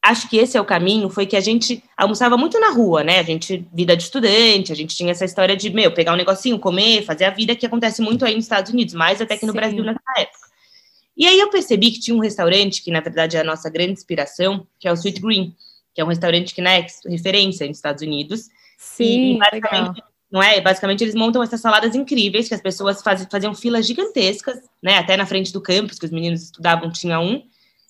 acho 0.03 0.29
que 0.29 0.37
esse 0.37 0.57
é 0.57 0.61
o 0.61 0.65
caminho, 0.65 1.09
foi 1.09 1.27
que 1.27 1.37
a 1.37 1.41
gente 1.41 1.83
almoçava 1.97 2.37
muito 2.37 2.59
na 2.59 2.71
rua, 2.71 3.05
né? 3.05 3.21
A 3.21 3.23
gente, 3.23 3.65
vida 3.73 3.97
de 3.97 4.03
estudante, 4.03 4.73
a 4.73 4.75
gente 4.75 4.97
tinha 4.97 5.13
essa 5.13 5.25
história 5.25 5.57
de, 5.57 5.71
meu, 5.71 5.93
pegar 5.93 6.13
um 6.13 6.17
negocinho, 6.17 6.59
comer, 6.59 7.05
fazer 7.05 7.25
a 7.25 7.31
vida 7.31 7.55
que 7.55 7.65
acontece 7.65 8.03
muito 8.03 8.25
aí 8.25 8.35
nos 8.35 8.45
Estados 8.45 8.73
Unidos, 8.73 8.95
mais 8.95 9.21
até 9.21 9.37
que 9.37 9.47
no 9.47 9.53
Sim. 9.53 9.59
Brasil 9.59 9.85
nessa 9.85 10.01
época. 10.19 10.39
E 11.17 11.27
aí 11.27 11.39
eu 11.39 11.51
percebi 11.51 11.93
que 11.93 12.01
tinha 12.01 12.17
um 12.17 12.21
restaurante, 12.21 12.83
que 12.83 12.91
na 12.91 13.01
verdade 13.01 13.37
é 13.37 13.41
a 13.41 13.45
nossa 13.45 13.71
grande 13.71 13.93
inspiração, 13.93 14.67
que 14.81 14.89
é 14.89 14.91
o 14.91 14.95
Sweet 14.95 15.21
Green, 15.21 15.55
que 15.95 16.01
é 16.01 16.05
um 16.05 16.09
restaurante 16.09 16.55
que 16.55 16.63
né, 16.63 16.81
é 16.81 17.09
referência 17.09 17.67
nos 17.69 17.77
Estados 17.77 18.03
Unidos. 18.03 18.49
Sim, 18.77 19.37
e, 19.37 19.39
basicamente, 19.39 20.03
não 20.33 20.43
é? 20.43 20.61
Basicamente, 20.61 21.05
eles 21.05 21.15
montam 21.15 21.43
essas 21.43 21.61
saladas 21.61 21.95
incríveis, 21.95 22.49
que 22.49 22.55
as 22.55 22.63
pessoas 22.63 23.03
faz, 23.03 23.25
faziam 23.31 23.55
filas 23.55 23.87
gigantescas, 23.87 24.59
né? 24.83 24.97
Até 24.97 25.17
na 25.17 25.27
frente 25.27 25.53
do 25.53 25.61
campus, 25.61 25.99
que 25.99 26.07
os 26.07 26.11
meninos 26.11 26.45
estudavam, 26.45 26.91
tinha 26.91 27.21
um. 27.21 27.45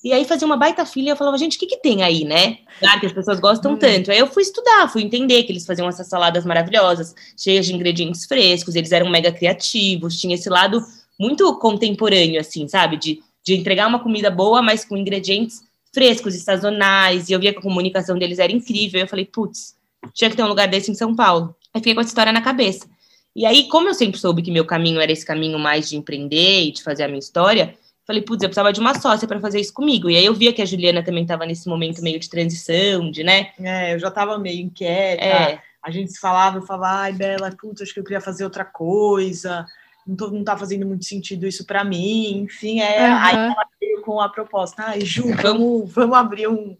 E 0.05 0.13
aí 0.13 0.25
fazia 0.25 0.47
uma 0.47 0.57
baita 0.57 0.85
fila 0.85 1.09
e 1.09 1.11
eu 1.11 1.17
falava, 1.17 1.39
gente, 1.39 1.57
o 1.57 1.61
que, 1.61 1.67
que 1.67 1.77
tem 1.77 2.03
aí, 2.03 2.25
né? 2.25 2.59
Claro 2.81 3.01
que 3.01 3.07
as 3.07 3.13
pessoas 3.13 3.39
gostam 3.39 3.75
hum. 3.75 3.77
tanto. 3.77 4.11
Aí 4.11 4.19
eu 4.19 4.27
fui 4.27 4.43
estudar, 4.43 4.89
fui 4.89 5.03
entender 5.03 5.45
que 5.45 5.53
eles 5.53 5.65
faziam 5.65 5.89
essas 5.89 6.09
saladas 6.09 6.45
maravilhosas, 6.45 7.15
cheias 7.37 7.67
de 7.67 7.75
ingredientes 7.75 8.25
frescos, 8.27 8.75
eles 8.75 8.91
eram 8.91 9.09
mega 9.09 9.31
criativos, 9.31 10.19
tinha 10.19 10.35
esse 10.35 10.49
lado 10.49 10.83
muito 11.19 11.57
contemporâneo, 11.59 12.41
assim, 12.41 12.67
sabe? 12.67 12.97
De, 12.97 13.23
de 13.45 13.55
entregar 13.55 13.87
uma 13.87 14.01
comida 14.01 14.29
boa, 14.29 14.61
mas 14.61 14.85
com 14.85 14.97
ingredientes 14.97 15.63
frescos 15.95 16.35
e 16.35 16.41
sazonais. 16.41 17.29
E 17.29 17.33
eu 17.33 17.39
via 17.39 17.53
que 17.53 17.59
a 17.59 17.63
comunicação 17.63 18.19
deles 18.19 18.41
era 18.41 18.51
incrível. 18.51 19.01
Eu 19.01 19.09
falei, 19.09 19.25
putz, 19.25 19.77
tinha 20.13 20.29
que 20.29 20.37
ter 20.37 20.43
um 20.43 20.49
lugar 20.49 20.67
desse 20.67 20.91
em 20.91 20.95
São 20.95 21.15
Paulo. 21.15 21.55
Aí 21.73 21.81
fiquei 21.81 21.95
com 21.95 22.01
essa 22.01 22.11
história 22.11 22.33
na 22.33 22.43
cabeça. 22.43 22.89
E 23.35 23.47
aí, 23.47 23.69
como 23.69 23.89
eu 23.89 23.95
sempre 23.95 24.21
soube 24.21 24.43
que 24.43 24.51
meu 24.51 24.65
caminho 24.65 25.01
era 25.01 25.11
esse 25.11 25.25
caminho 25.25 25.59
mais 25.59 25.89
de 25.89 25.97
empreender 25.97 26.65
e 26.65 26.73
de 26.73 26.83
fazer 26.83 27.05
a 27.05 27.09
minha 27.09 27.19
história, 27.19 27.75
falei, 28.07 28.23
putz, 28.23 28.43
eu 28.43 28.49
precisava 28.49 28.73
de 28.73 28.81
uma 28.81 28.99
sócia 28.99 29.29
para 29.29 29.41
fazer 29.41 29.61
isso 29.61 29.73
comigo. 29.73 30.11
E 30.11 30.17
aí 30.17 30.25
eu 30.25 30.35
via 30.35 30.53
que 30.53 30.63
a 30.63 30.65
Juliana 30.65 31.03
também 31.03 31.23
estava 31.23 31.47
nesse 31.47 31.69
momento 31.69 32.03
meio 32.03 32.19
de 32.19 32.29
transição, 32.29 33.11
de, 33.11 33.23
né? 33.23 33.53
É, 33.61 33.95
eu 33.95 33.99
já 33.99 34.09
estava 34.09 34.39
meio 34.39 34.61
inquieta. 34.61 35.25
É. 35.25 35.63
A 35.83 35.91
gente 35.91 36.13
se 36.13 36.21
falava, 36.21 36.59
eu 36.59 36.63
falava, 36.63 37.03
ai, 37.03 37.13
Bela, 37.13 37.51
putz, 37.51 37.83
acho 37.83 37.95
que 37.95 38.01
eu 38.01 38.05
queria 38.05 38.21
fazer 38.21 38.45
outra 38.45 38.65
coisa. 38.65 39.67
Não, 40.07 40.17
tô, 40.17 40.31
não 40.31 40.45
tá 40.45 40.57
fazendo 40.57 40.87
muito 40.87 41.05
sentido 41.05 41.47
isso 41.47 41.65
para 41.65 41.85
mim. 41.85 42.43
Enfim, 42.43 42.81
é, 42.81 43.09
uhum. 43.09 43.17
aí 43.17 43.35
ela 43.35 43.67
com 44.03 44.21
a 44.21 44.29
proposta, 44.29 44.83
ai, 44.87 45.01
Ju, 45.01 45.35
vamos, 45.41 45.91
vamos 45.93 46.17
abrir 46.17 46.49
um, 46.49 46.77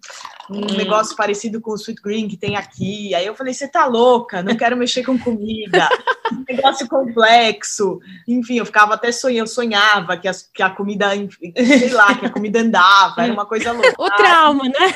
um 0.51 0.59
hum. 0.59 0.77
negócio 0.77 1.17
parecido 1.17 1.61
com 1.61 1.71
o 1.71 1.77
Sweet 1.77 2.03
Green 2.03 2.29
que 2.29 2.37
tem 2.37 2.57
aqui. 2.57 3.15
Aí 3.15 3.25
eu 3.27 3.35
falei, 3.35 3.55
você 3.55 3.69
tá 3.69 3.87
louca, 3.87 4.43
não 4.43 4.57
quero 4.57 4.77
mexer 4.77 5.05
com 5.05 5.19
comida, 5.19 5.89
um 6.33 6.45
negócio 6.49 6.87
complexo. 6.89 8.01
Enfim, 8.27 8.59
eu 8.59 8.67
ficava 8.67 8.95
até 8.95 9.13
sonhando, 9.13 9.45
eu 9.45 9.47
sonhava 9.47 10.17
que, 10.17 10.29
as, 10.29 10.43
que 10.43 10.63
a 10.63 10.71
comida, 10.71 11.11
sei 11.57 11.91
lá, 11.91 12.15
que 12.15 12.27
a 12.27 12.31
comida 12.31 12.61
andava, 12.61 13.23
era 13.23 13.33
uma 13.33 13.47
coisa 13.47 13.73
louca. 13.73 13.95
O 13.99 14.11
trauma, 14.11 14.65
né? 14.65 14.95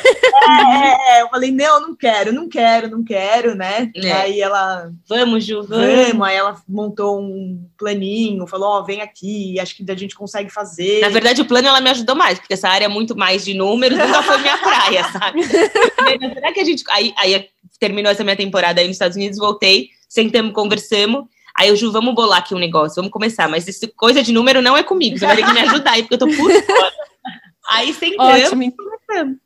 É, 0.48 1.18
é, 1.18 1.22
eu 1.22 1.28
falei, 1.28 1.52
não, 1.52 1.80
não 1.80 1.94
quero, 1.94 2.32
não 2.32 2.48
quero, 2.48 2.90
não 2.90 3.04
quero, 3.04 3.54
né? 3.54 3.90
É. 3.94 4.12
Aí 4.12 4.40
ela, 4.40 4.90
vamos, 5.08 5.44
Ju, 5.44 5.62
vamos. 5.62 6.08
vamos. 6.08 6.26
Aí 6.26 6.36
ela 6.36 6.56
montou 6.68 7.20
um 7.20 7.68
planinho, 7.78 8.46
falou, 8.46 8.68
ó, 8.68 8.80
oh, 8.80 8.84
vem 8.84 9.00
aqui, 9.00 9.58
acho 9.60 9.76
que 9.76 9.90
a 9.90 9.94
gente 9.94 10.14
consegue 10.14 10.50
fazer. 10.50 11.00
Na 11.00 11.08
verdade, 11.08 11.40
o 11.40 11.46
plano 11.46 11.68
ela 11.68 11.80
me 11.80 11.90
ajudou 11.90 12.15
mais, 12.16 12.38
porque 12.38 12.54
essa 12.54 12.68
área 12.68 12.86
é 12.86 12.88
muito 12.88 13.16
mais 13.16 13.44
de 13.44 13.54
números, 13.54 13.98
nunca 13.98 14.22
foi 14.22 14.38
minha 14.38 14.58
praia, 14.58 15.04
sabe? 15.12 15.42
Será 15.44 16.52
que 16.52 16.60
a 16.60 16.64
gente. 16.64 16.84
Aí, 16.90 17.14
aí 17.16 17.48
terminou 17.78 18.10
essa 18.10 18.24
minha 18.24 18.36
temporada 18.36 18.80
aí 18.80 18.86
nos 18.86 18.96
Estados 18.96 19.16
Unidos, 19.16 19.38
voltei, 19.38 19.90
sentamos, 20.08 20.52
conversamos. 20.52 21.24
Aí 21.56 21.68
eu, 21.68 21.76
Ju, 21.76 21.90
vamos 21.90 22.14
bolar 22.14 22.38
aqui 22.38 22.54
um 22.54 22.58
negócio, 22.58 22.96
vamos 22.96 23.10
começar. 23.10 23.48
Mas 23.48 23.66
essa 23.66 23.88
coisa 23.96 24.22
de 24.22 24.32
número 24.32 24.60
não 24.60 24.76
é 24.76 24.82
comigo, 24.82 25.18
você 25.18 25.26
vai 25.26 25.36
ter 25.36 25.44
que 25.44 25.52
me 25.52 25.60
ajudar 25.60 25.92
aí, 25.92 26.02
porque 26.02 26.14
eu 26.14 26.18
tô 26.18 26.26
por 26.26 26.36
fora. 26.62 26.92
Aí 27.68 27.92
sentamos 27.92 28.42
Ótimo. 28.42 28.72
começamos. 28.76 29.36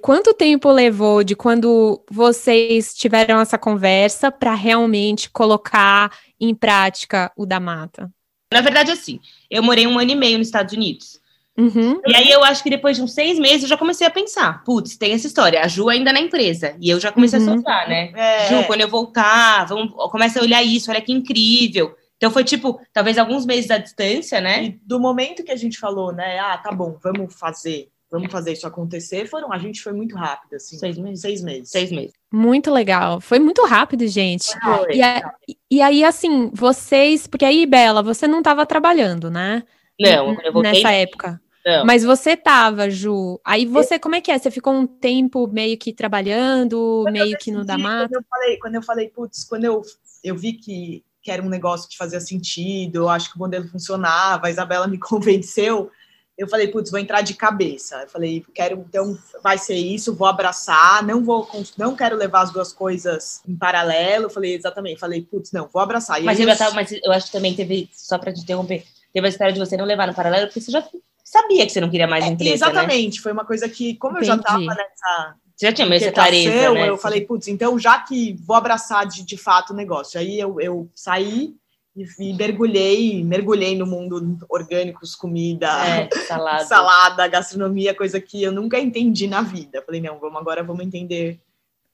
Quanto 0.00 0.32
tempo 0.32 0.70
levou 0.70 1.24
de 1.24 1.34
quando 1.34 2.02
vocês 2.10 2.94
tiveram 2.94 3.40
essa 3.40 3.58
conversa 3.58 4.30
para 4.30 4.54
realmente 4.54 5.28
colocar 5.30 6.16
em 6.40 6.54
prática 6.54 7.32
o 7.36 7.44
da 7.44 7.58
mata? 7.58 8.10
Na 8.52 8.60
verdade, 8.60 8.92
assim, 8.92 9.18
eu 9.50 9.62
morei 9.62 9.86
um 9.86 9.98
ano 9.98 10.10
e 10.10 10.14
meio 10.14 10.38
nos 10.38 10.46
Estados 10.46 10.74
Unidos. 10.74 11.20
Uhum. 11.56 12.00
E 12.06 12.14
aí 12.14 12.30
eu 12.30 12.42
acho 12.42 12.62
que 12.62 12.70
depois 12.70 12.96
de 12.96 13.02
uns 13.02 13.12
seis 13.12 13.38
meses 13.38 13.64
eu 13.64 13.68
já 13.68 13.76
comecei 13.76 14.06
a 14.06 14.10
pensar, 14.10 14.64
putz, 14.64 14.96
tem 14.96 15.12
essa 15.12 15.26
história, 15.26 15.60
a 15.60 15.68
Ju 15.68 15.88
ainda 15.88 16.12
na 16.12 16.20
empresa. 16.20 16.74
E 16.80 16.88
eu 16.88 16.98
já 16.98 17.12
comecei 17.12 17.38
uhum. 17.38 17.50
a 17.50 17.54
soltar, 17.54 17.88
né? 17.88 18.10
É. 18.14 18.48
Ju, 18.48 18.66
quando 18.66 18.80
eu 18.80 18.88
voltar, 18.88 19.66
vamos, 19.66 19.92
começa 20.10 20.40
a 20.40 20.42
olhar 20.42 20.62
isso, 20.62 20.90
olha 20.90 21.00
que 21.00 21.12
incrível. 21.12 21.94
Então 22.16 22.30
foi 22.30 22.44
tipo, 22.44 22.80
talvez 22.92 23.18
alguns 23.18 23.44
meses 23.44 23.70
à 23.70 23.78
distância, 23.78 24.40
né? 24.40 24.64
E 24.64 24.80
do 24.84 25.00
momento 25.00 25.42
que 25.42 25.50
a 25.50 25.56
gente 25.56 25.78
falou, 25.78 26.12
né? 26.12 26.38
Ah, 26.38 26.56
tá 26.56 26.70
bom, 26.70 26.96
vamos 27.02 27.34
fazer, 27.34 27.88
vamos 28.10 28.30
fazer 28.30 28.52
isso 28.52 28.66
acontecer, 28.66 29.26
foram, 29.26 29.52
a 29.52 29.58
gente 29.58 29.82
foi 29.82 29.92
muito 29.92 30.14
rápido, 30.14 30.54
assim. 30.54 30.78
Seis 30.78 30.96
meses. 30.96 31.20
Seis 31.20 31.42
meses. 31.42 31.68
Seis 31.68 31.90
meses. 31.90 32.12
Muito 32.32 32.70
legal. 32.70 33.20
Foi 33.20 33.38
muito 33.38 33.64
rápido, 33.66 34.06
gente. 34.06 34.52
Foi, 34.60 34.94
e, 34.94 35.02
a, 35.02 35.34
e 35.70 35.82
aí, 35.82 36.04
assim, 36.04 36.48
vocês, 36.54 37.26
porque 37.26 37.44
aí, 37.44 37.66
Bela, 37.66 38.02
você 38.02 38.26
não 38.28 38.38
estava 38.38 38.64
trabalhando, 38.64 39.30
né? 39.30 39.64
Não, 39.98 40.40
eu 40.42 40.52
voltei. 40.52 40.72
Nessa 40.72 40.92
época. 40.92 41.40
Não. 41.64 41.86
Mas 41.86 42.02
você 42.02 42.36
tava, 42.36 42.90
Ju. 42.90 43.40
Aí 43.44 43.64
você, 43.64 43.98
como 43.98 44.16
é 44.16 44.20
que 44.20 44.30
é? 44.30 44.38
Você 44.38 44.50
ficou 44.50 44.72
um 44.74 44.86
tempo 44.86 45.46
meio 45.46 45.78
que 45.78 45.92
trabalhando, 45.92 47.02
quando 47.04 47.12
meio 47.12 47.38
que 47.38 47.52
no 47.52 47.64
da 47.64 47.78
mata? 47.78 48.08
Quando 48.08 48.14
eu 48.14 48.24
falei, 48.28 48.58
quando 48.58 48.74
eu 48.74 48.82
falei, 48.82 49.08
putz, 49.08 49.44
quando 49.44 49.64
eu, 49.64 49.82
eu 50.24 50.36
vi 50.36 50.54
que, 50.54 51.04
que 51.22 51.30
era 51.30 51.42
um 51.42 51.48
negócio 51.48 51.88
que 51.88 51.96
fazia 51.96 52.20
sentido, 52.20 52.96
eu 52.96 53.08
acho 53.08 53.30
que 53.30 53.36
o 53.36 53.38
modelo 53.38 53.68
funcionava, 53.68 54.48
a 54.48 54.50
Isabela 54.50 54.88
me 54.88 54.98
convenceu, 54.98 55.88
eu 56.36 56.48
falei, 56.48 56.66
putz, 56.66 56.90
vou 56.90 56.98
entrar 56.98 57.20
de 57.20 57.34
cabeça. 57.34 58.02
Eu 58.02 58.08
falei, 58.08 58.44
quero, 58.52 58.84
então 58.88 59.16
vai 59.40 59.56
ser 59.56 59.76
isso, 59.76 60.16
vou 60.16 60.26
abraçar, 60.26 61.04
não 61.04 61.22
vou, 61.22 61.48
não 61.78 61.94
quero 61.94 62.16
levar 62.16 62.42
as 62.42 62.52
duas 62.52 62.72
coisas 62.72 63.40
em 63.46 63.54
paralelo. 63.54 64.24
Eu 64.24 64.30
falei, 64.30 64.54
exatamente, 64.54 64.98
falei, 64.98 65.22
putz, 65.22 65.52
não, 65.52 65.68
vou 65.72 65.80
abraçar. 65.80 66.20
E 66.20 66.24
mas, 66.24 66.40
eu, 66.40 66.46
mas 66.74 66.90
eu 66.90 67.12
acho 67.12 67.26
que 67.26 67.32
também 67.32 67.54
teve, 67.54 67.88
só 67.92 68.18
para 68.18 68.32
te 68.32 68.40
interromper, 68.40 68.84
teve 69.12 69.26
a 69.26 69.30
história 69.30 69.52
de 69.52 69.58
você 69.58 69.76
não 69.76 69.84
levar 69.84 70.06
no 70.06 70.14
paralelo, 70.14 70.46
porque 70.46 70.60
você 70.60 70.70
já 70.70 70.86
sabia 71.24 71.66
que 71.66 71.72
você 71.72 71.80
não 71.80 71.90
queria 71.90 72.06
mais 72.06 72.24
é, 72.24 72.28
empresa, 72.28 72.50
é, 72.50 72.54
Exatamente, 72.54 73.16
né? 73.16 73.22
foi 73.22 73.32
uma 73.32 73.44
coisa 73.44 73.68
que, 73.68 73.96
como 73.96 74.16
Entendi. 74.16 74.30
eu 74.30 74.34
já 74.34 74.40
estava 74.40 74.64
nessa... 74.64 75.36
Você 75.54 75.66
já 75.66 75.72
tinha 75.72 75.86
meio 75.86 76.02
essa 76.02 76.12
clareza, 76.12 76.72
né? 76.72 76.88
Eu 76.88 76.98
falei, 76.98 77.20
putz, 77.20 77.46
então 77.46 77.78
já 77.78 78.00
que 78.00 78.36
vou 78.44 78.56
abraçar 78.56 79.06
de, 79.06 79.22
de 79.22 79.36
fato 79.36 79.72
o 79.72 79.76
negócio. 79.76 80.18
Aí 80.18 80.40
eu, 80.40 80.60
eu 80.60 80.90
saí 80.94 81.54
e, 81.94 82.06
e, 82.18 82.34
mergulhei, 82.34 83.22
mergulhei 83.22 83.76
no 83.76 83.86
mundo 83.86 84.38
orgânicos, 84.48 85.14
comida, 85.14 85.68
é, 85.86 86.08
salada. 86.26 86.64
salada, 86.66 87.28
gastronomia, 87.28 87.94
coisa 87.94 88.20
que 88.20 88.42
eu 88.42 88.50
nunca 88.50 88.80
entendi 88.80 89.26
na 89.26 89.42
vida. 89.42 89.82
Falei, 89.82 90.00
não, 90.00 90.18
vamos 90.18 90.40
agora 90.40 90.64
vamos 90.64 90.84
entender 90.84 91.38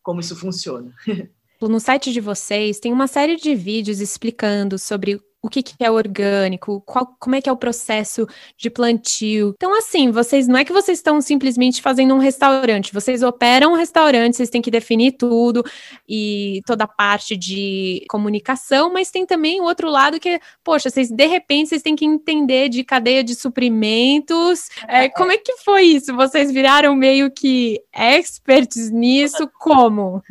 como 0.02 0.20
isso 0.20 0.36
funciona. 0.36 0.92
No 1.60 1.80
site 1.80 2.12
de 2.12 2.20
vocês 2.20 2.78
tem 2.78 2.92
uma 2.92 3.08
série 3.08 3.34
de 3.34 3.52
vídeos 3.52 3.98
explicando 3.98 4.78
sobre 4.78 5.20
o 5.42 5.48
que, 5.48 5.62
que 5.62 5.74
é 5.80 5.90
orgânico, 5.90 6.80
qual, 6.84 7.14
como 7.18 7.36
é 7.36 7.40
que 7.40 7.48
é 7.48 7.52
o 7.52 7.56
processo 7.56 8.26
de 8.56 8.68
plantio. 8.68 9.54
Então, 9.56 9.76
assim, 9.76 10.10
vocês 10.10 10.48
não 10.48 10.58
é 10.58 10.64
que 10.64 10.72
vocês 10.72 10.98
estão 10.98 11.20
simplesmente 11.20 11.80
fazendo 11.80 12.14
um 12.14 12.18
restaurante, 12.18 12.92
vocês 12.92 13.22
operam 13.22 13.72
um 13.72 13.76
restaurante, 13.76 14.36
vocês 14.36 14.50
têm 14.50 14.60
que 14.60 14.70
definir 14.70 15.12
tudo 15.12 15.64
e 16.08 16.60
toda 16.66 16.84
a 16.84 16.88
parte 16.88 17.36
de 17.36 18.04
comunicação, 18.08 18.92
mas 18.92 19.10
tem 19.10 19.24
também 19.24 19.60
o 19.60 19.64
outro 19.64 19.88
lado 19.88 20.18
que, 20.18 20.40
poxa, 20.64 20.90
vocês 20.90 21.10
de 21.10 21.26
repente 21.26 21.68
vocês 21.68 21.82
têm 21.82 21.94
que 21.94 22.04
entender 22.04 22.68
de 22.68 22.82
cadeia 22.82 23.22
de 23.22 23.34
suprimentos. 23.34 24.68
É, 24.88 25.08
como 25.10 25.30
é 25.30 25.38
que 25.38 25.56
foi 25.58 25.82
isso? 25.82 26.14
Vocês 26.16 26.50
viraram 26.50 26.96
meio 26.96 27.30
que 27.30 27.80
experts 27.94 28.90
nisso? 28.90 29.48
Como? 29.58 30.22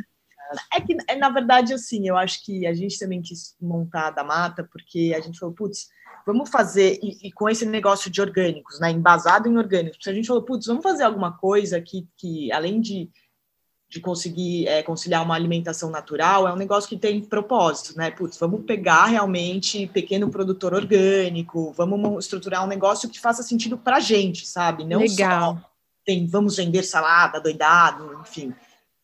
É 0.73 0.81
que, 0.81 0.95
é, 1.07 1.15
na 1.15 1.29
verdade, 1.29 1.73
assim, 1.73 2.07
eu 2.07 2.17
acho 2.17 2.43
que 2.43 2.65
a 2.65 2.73
gente 2.73 2.97
também 2.97 3.21
quis 3.21 3.55
montar 3.61 4.11
da 4.11 4.23
mata, 4.23 4.67
porque 4.71 5.13
a 5.15 5.19
gente 5.19 5.39
falou, 5.39 5.53
putz, 5.53 5.87
vamos 6.25 6.49
fazer, 6.49 6.99
e, 7.01 7.27
e, 7.27 7.31
com 7.31 7.47
esse 7.47 7.65
negócio 7.65 8.11
de 8.11 8.21
orgânicos, 8.21 8.79
né, 8.79 8.91
embasado 8.91 9.47
em 9.47 9.57
orgânicos, 9.57 10.05
a 10.07 10.13
gente 10.13 10.27
falou, 10.27 10.43
putz, 10.43 10.67
vamos 10.67 10.83
fazer 10.83 11.03
alguma 11.03 11.37
coisa 11.37 11.79
que, 11.79 12.07
que 12.17 12.51
além 12.51 12.81
de, 12.81 13.09
de 13.89 14.01
conseguir 14.01 14.67
é, 14.67 14.83
conciliar 14.83 15.23
uma 15.23 15.35
alimentação 15.35 15.89
natural, 15.89 16.47
é 16.47 16.53
um 16.53 16.57
negócio 16.57 16.89
que 16.89 16.97
tem 16.97 17.21
propósito, 17.21 17.97
né, 17.97 18.11
putz, 18.11 18.37
vamos 18.37 18.65
pegar 18.65 19.05
realmente 19.05 19.87
pequeno 19.87 20.29
produtor 20.29 20.73
orgânico, 20.73 21.71
vamos 21.71 22.25
estruturar 22.25 22.63
um 22.63 22.67
negócio 22.67 23.09
que 23.09 23.19
faça 23.19 23.41
sentido 23.41 23.77
pra 23.77 23.99
gente, 23.99 24.45
sabe, 24.45 24.83
não 24.83 24.99
Legal. 24.99 25.55
só 25.55 25.69
tem, 26.05 26.25
vamos 26.25 26.55
vender 26.55 26.83
salada, 26.83 27.39
doidado, 27.39 28.19
enfim, 28.21 28.53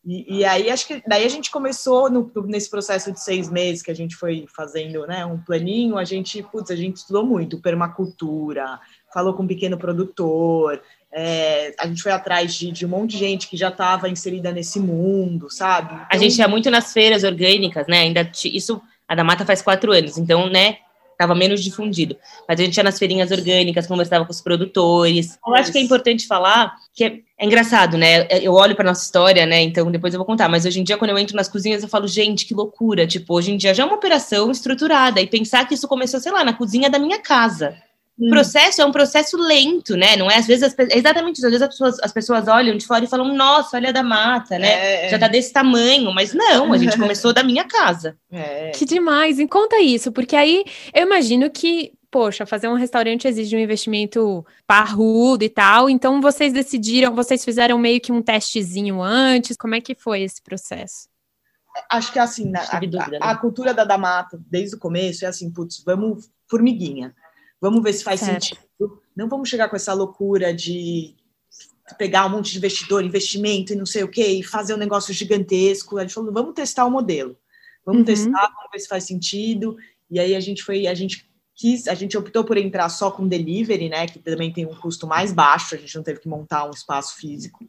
e, 0.06 0.40
e, 0.40 0.46
aí 0.46 0.70
acho 0.70 0.86
que 0.86 1.02
daí 1.08 1.26
a 1.26 1.30
gente 1.30 1.50
começou 1.50 2.10
no, 2.10 2.30
nesse 2.46 2.70
processo 2.70 3.12
de 3.12 3.24
seis 3.24 3.50
meses 3.50 3.82
que 3.82 3.90
a 3.90 3.96
gente 3.96 4.16
foi 4.16 4.46
fazendo 4.54 5.08
né, 5.08 5.26
um 5.26 5.40
planinho, 5.40 5.98
a 5.98 6.04
gente, 6.04 6.44
putz, 6.44 6.70
a 6.72 6.76
gente 6.76 6.98
estudou 6.98 7.26
muito 7.26 7.62
permacultura, 7.62 8.80
falou 9.14 9.34
com 9.34 9.44
um 9.44 9.48
pequeno 9.48 9.78
produtor, 9.78 10.82
é, 11.10 11.74
a 11.80 11.88
gente 11.88 12.04
foi 12.04 12.12
atrás 12.12 12.54
de, 12.54 12.72
de, 12.72 12.86
um 12.86 12.90
monte 12.90 13.12
de 13.12 13.20
gente 13.20 13.48
que 13.48 13.56
já 13.56 13.70
estava 13.70 14.10
inserida 14.10 14.52
nesse 14.52 14.80
mundo, 14.80 15.50
sabe? 15.50 15.94
Então, 15.94 16.08
a 16.10 16.18
gente 16.18 16.38
ia 16.38 16.48
muito 16.48 16.70
nas 16.70 16.92
feiras 16.92 17.24
orgânicas, 17.24 17.88
né? 17.88 18.00
Ainda 18.00 18.30
isso 18.46 18.82
a 19.08 19.16
da 19.16 19.24
mata 19.24 19.46
faz 19.46 19.62
quatro 19.62 19.92
anos, 19.92 20.18
então, 20.18 20.50
né? 20.50 20.78
Estava 21.14 21.34
menos 21.34 21.64
difundido. 21.64 22.16
Mas 22.48 22.60
a 22.60 22.64
gente 22.64 22.76
ia 22.76 22.84
nas 22.84 23.00
feirinhas 23.00 23.32
orgânicas, 23.32 23.88
conversava 23.88 24.26
com 24.26 24.32
os 24.32 24.42
produtores. 24.42 25.40
Eu 25.46 25.56
acho 25.56 25.72
que 25.72 25.78
é 25.78 25.82
importante 25.82 26.28
falar 26.28 26.76
que 26.94 27.04
é, 27.04 27.20
é 27.38 27.46
engraçado, 27.46 27.98
né? 27.98 28.28
Eu 28.42 28.54
olho 28.54 28.76
para 28.76 28.90
nossa 28.90 29.04
história, 29.04 29.46
né? 29.46 29.62
Então 29.62 29.90
depois 29.90 30.14
eu 30.14 30.18
vou 30.18 30.26
contar. 30.26 30.50
Mas 30.50 30.66
hoje 30.66 30.80
em 30.80 30.84
dia, 30.84 30.98
quando 30.98 31.12
eu 31.12 31.18
entro 31.18 31.36
nas 31.36 31.48
cozinhas, 31.48 31.82
eu 31.82 31.90
falo, 31.90 32.08
gente, 32.08 32.46
que 32.46 32.54
loucura. 32.54 33.08
Tipo, 33.08 33.36
hoje 33.36 33.52
em 33.52 33.58
dia 33.58 33.74
já 33.74 33.84
é 33.84 33.86
uma 33.86 33.96
operação 33.96 34.52
estruturada. 34.52 35.22
E 35.22 35.28
pensar 35.28 35.68
que 35.68 35.74
isso 35.74 35.88
começou, 35.88 36.20
sei 36.20 36.32
lá, 36.32 36.44
na 36.44 36.54
cozinha 36.54 36.90
da 36.90 37.00
minha 37.00 37.20
casa. 37.20 37.76
O 38.18 38.30
processo 38.30 38.82
é 38.82 38.86
um 38.86 38.92
processo 38.92 39.36
lento, 39.38 39.96
né? 39.98 40.16
Não 40.16 40.30
é 40.30 40.38
às 40.38 40.46
vezes 40.46 40.64
as, 40.64 40.76
exatamente 40.92 41.38
isso. 41.38 41.46
Às 41.46 41.52
vezes 41.52 41.68
as 41.68 41.70
pessoas, 41.70 42.00
as 42.00 42.12
pessoas 42.12 42.48
olham 42.48 42.78
de 42.78 42.86
fora 42.86 43.04
e 43.04 43.08
falam, 43.08 43.36
nossa, 43.36 43.78
olha 43.78 43.92
da 43.92 44.04
mata, 44.04 44.60
né? 44.60 45.06
É, 45.06 45.10
Já 45.10 45.18
tá 45.18 45.28
desse 45.28 45.52
tamanho, 45.52 46.14
mas 46.14 46.34
não, 46.34 46.72
a 46.72 46.78
gente 46.78 46.98
começou 47.00 47.34
da 47.34 47.44
minha 47.44 47.64
casa. 47.64 48.16
É. 48.32 48.72
Que 48.72 48.86
demais! 48.86 49.40
E 49.40 49.48
conta 49.48 49.80
isso, 49.80 50.12
porque 50.12 50.36
aí 50.36 50.64
eu 50.94 51.04
imagino 51.04 51.50
que 51.50 51.94
poxa, 52.12 52.46
fazer 52.46 52.68
um 52.68 52.76
restaurante 52.76 53.28
exige 53.28 53.56
um 53.56 53.60
investimento 53.60 54.46
parrudo 54.68 55.44
e 55.44 55.50
tal. 55.50 55.90
Então 55.90 56.22
vocês 56.22 56.54
decidiram, 56.54 57.16
vocês 57.16 57.44
fizeram 57.44 57.76
meio 57.80 58.00
que 58.00 58.12
um 58.12 58.22
testezinho 58.22 59.02
antes. 59.02 59.58
Como 59.58 59.74
é 59.74 59.82
que 59.82 59.96
foi 59.96 60.22
esse 60.22 60.40
processo? 60.40 61.10
Acho 61.90 62.14
que 62.14 62.20
assim, 62.20 62.52
né, 62.52 62.64
a, 62.70 62.80
dúvida, 62.80 63.18
a, 63.20 63.32
a, 63.32 63.36
cultura 63.36 63.74
da 63.74 63.84
Damata, 63.84 64.40
desde 64.48 64.76
o 64.76 64.80
começo, 64.80 65.26
é 65.26 65.28
assim, 65.28 65.52
putz, 65.52 65.82
vamos 65.84 66.30
formiguinha. 66.48 67.16
Vamos 67.64 67.82
ver 67.82 67.94
se 67.94 68.04
faz 68.04 68.20
certo. 68.20 68.44
sentido. 68.44 68.60
Não 69.16 69.30
vamos 69.30 69.48
chegar 69.48 69.70
com 69.70 69.76
essa 69.78 69.94
loucura 69.94 70.54
de 70.54 71.16
pegar 71.98 72.26
um 72.26 72.30
monte 72.30 72.52
de 72.52 72.58
investidor, 72.58 73.06
investimento 73.06 73.72
e 73.72 73.76
não 73.78 73.86
sei 73.86 74.04
o 74.04 74.10
quê, 74.10 74.28
e 74.28 74.44
fazer 74.44 74.74
um 74.74 74.78
negócio 74.78 75.14
gigantesco. 75.14 75.98
A 75.98 76.02
gente 76.02 76.14
falou, 76.14 76.34
vamos 76.34 76.54
testar 76.56 76.84
o 76.86 76.92
modelo. 76.92 77.38
Vamos 77.86 78.02
uhum. 78.02 78.06
testar, 78.06 78.52
vamos 78.54 78.70
ver 78.70 78.80
se 78.80 78.88
faz 78.90 79.06
sentido. 79.06 79.78
E 80.12 80.20
aí 80.20 80.36
a 80.36 80.42
gente 80.42 80.62
foi, 80.62 80.88
a 80.88 80.94
gente 80.94 81.26
quis, 81.56 81.88
a 81.88 81.94
gente 81.94 82.18
optou 82.18 82.44
por 82.44 82.58
entrar 82.58 82.90
só 82.90 83.10
com 83.10 83.26
delivery, 83.26 83.88
né? 83.88 84.08
Que 84.08 84.20
também 84.20 84.52
tem 84.52 84.66
um 84.66 84.76
custo 84.76 85.08
mais 85.08 85.32
baixo, 85.32 85.76
a 85.76 85.78
gente 85.78 85.96
não 85.96 86.04
teve 86.04 86.20
que 86.20 86.28
montar 86.28 86.66
um 86.66 86.72
espaço 86.72 87.16
físico. 87.16 87.66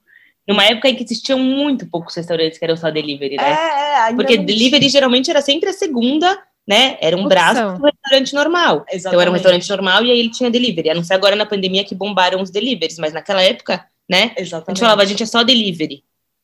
Numa 0.49 0.65
época 0.65 0.89
em 0.89 0.97
que 0.97 1.05
existiam 1.05 1.39
muito 1.39 1.87
poucos 1.87 2.17
restaurantes 2.17 2.59
que 2.59 2.65
eram 2.65 2.77
só 2.77 2.91
delivery, 2.91 3.37
né? 3.37 3.49
É, 3.49 4.11
é 4.11 4.15
Porque 4.17 4.39
delivery 4.39 4.89
geralmente 4.89 5.31
era 5.31 5.41
sempre 5.41 5.69
a 5.69 5.73
segunda 5.73 6.43
né? 6.67 6.97
Era 7.01 7.17
um 7.17 7.29
braço 7.29 7.79
do 7.79 7.85
restaurante 7.85 8.35
normal. 8.35 8.85
Exatamente. 8.91 9.07
Então 9.07 9.21
era 9.21 9.31
um 9.31 9.35
restaurante 9.35 9.69
normal 9.69 10.05
e 10.05 10.11
aí 10.11 10.19
ele 10.19 10.31
tinha 10.31 10.51
delivery. 10.51 10.91
A 10.91 10.95
não 10.95 11.05
ser 11.05 11.15
agora 11.15 11.37
na 11.37 11.47
pandemia 11.47 11.85
que 11.85 11.95
bombaram 11.95 12.41
os 12.41 12.51
deliveries, 12.51 12.99
mas 12.99 13.13
naquela 13.13 13.43
época, 13.43 13.87
né? 14.09 14.33
Exatamente. 14.37 14.69
A 14.69 14.75
gente 14.75 14.81
falava, 14.81 15.03
a 15.03 15.07
gente 15.07 15.23
é 15.23 15.27
só 15.27 15.43
delivery. 15.43 16.03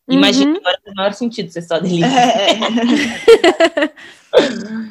Uhum. 0.09 0.17
Imagina, 0.17 0.57
agora 0.57 0.79
faz 0.83 0.93
o 0.93 0.97
maior 0.97 1.13
sentido 1.15 1.51
ser 1.51 1.63
só 1.63 1.79
delivery. 1.79 2.13
É. 2.13 2.59